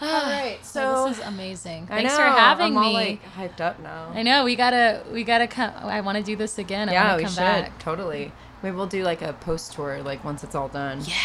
[0.02, 2.78] all ah, right so so this is amazing thanks for having me.
[2.78, 5.74] I'm me all, like hyped up now I know we gotta we gotta come.
[5.76, 6.90] I want to do this again.
[6.90, 7.78] I yeah we should back.
[7.80, 8.32] totally
[8.64, 11.16] maybe we'll do like a post tour like once it's all done yeah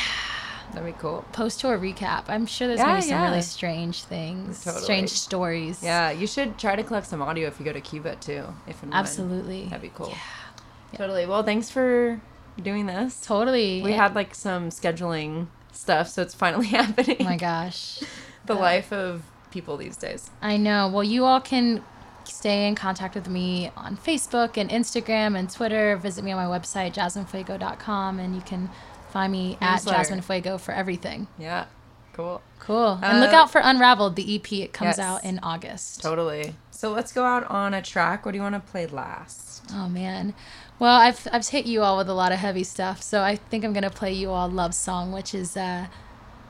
[0.73, 2.25] that'd be cool Post tour recap.
[2.29, 3.29] I'm sure there's Yeah, gonna be some yeah.
[3.29, 4.83] really strange things, Totally.
[4.83, 5.83] strange stories.
[5.83, 8.45] Yeah, you should try to collect some audio if you go to Cuba too.
[8.67, 8.99] If and when.
[8.99, 9.65] absolutely.
[9.67, 10.09] that'd be cool.
[10.09, 10.97] Yeah.
[10.97, 11.27] Totally.
[11.27, 12.21] Well, thanks for
[12.61, 13.21] doing this.
[13.21, 13.83] Totally.
[13.83, 17.19] We had like some scheduling stuff, so it's finally happening.
[17.21, 18.03] Oh my gosh.
[18.47, 20.31] The life of people these days.
[20.43, 20.89] I know.
[20.89, 21.83] Well, you all can
[22.25, 25.97] stay in contact with me on Facebook and Instagram and Twitter.
[25.97, 28.71] Visit me on my website, jasminefuego.com, and you can
[29.11, 29.99] find me at Newsletter.
[29.99, 31.27] Jasmine Fuego for everything.
[31.39, 31.67] Yeah.
[32.15, 32.41] Cool.
[32.61, 32.99] Cool.
[33.03, 34.53] And look Uh, out for Unraveled, the EP.
[34.53, 35.01] It comes yes.
[35.01, 36.01] out in August.
[36.01, 36.55] Totally.
[36.71, 38.25] So let's go out on a track.
[38.25, 39.63] What do you want to play last?
[39.73, 40.35] Oh man.
[40.79, 43.65] Well, I've I've hit you all with a lot of heavy stuff, so I think
[43.65, 45.87] I'm gonna play you all "Love Song," which is uh,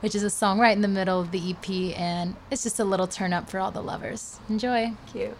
[0.05, 2.83] which is a song right in the middle of the EP, and it's just a
[2.83, 4.39] little turn up for all the lovers.
[4.49, 4.93] Enjoy.
[5.11, 5.35] Cute.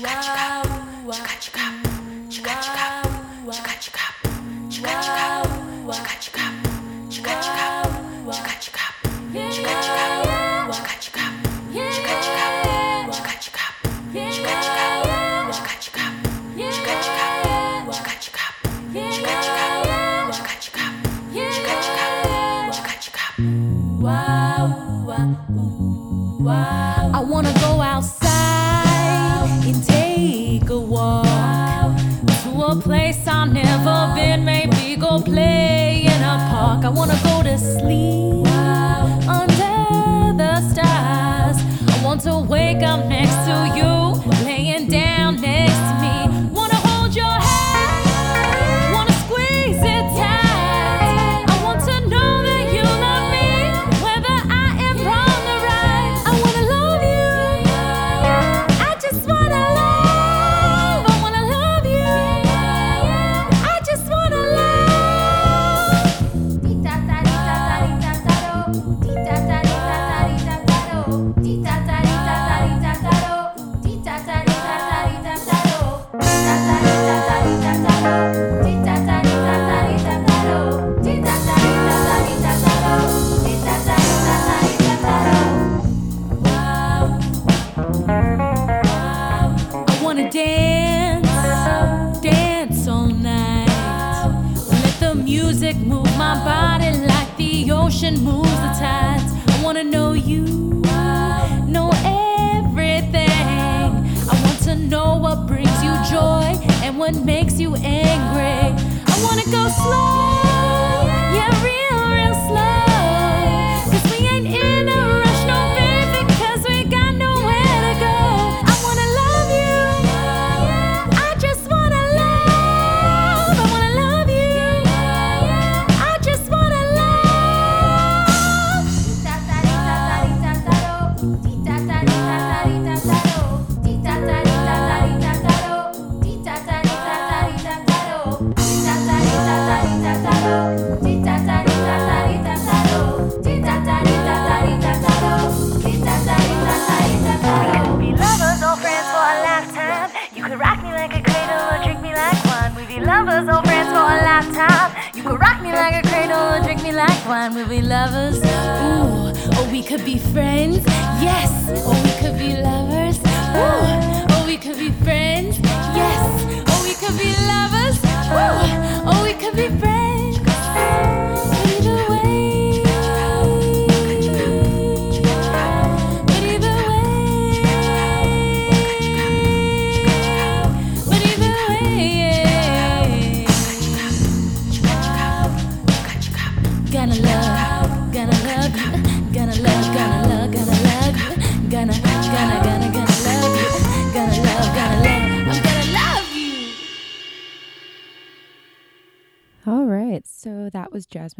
[0.00, 0.62] Wow.
[1.06, 3.02] Wow.
[4.82, 5.13] Wow.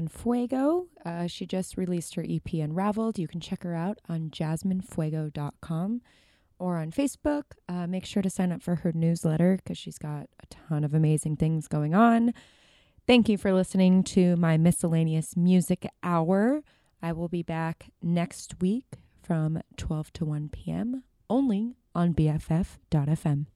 [0.08, 0.86] Fuego.
[1.04, 3.18] Uh, she just released her EP Unraveled.
[3.18, 6.02] You can check her out on jasminefuego.com
[6.58, 7.44] or on Facebook.
[7.68, 10.94] Uh, make sure to sign up for her newsletter because she's got a ton of
[10.94, 12.32] amazing things going on.
[13.06, 16.62] Thank you for listening to my miscellaneous music hour.
[17.02, 18.86] I will be back next week
[19.22, 21.02] from 12 to 1 p.m.
[21.28, 23.46] only on BFF.fm.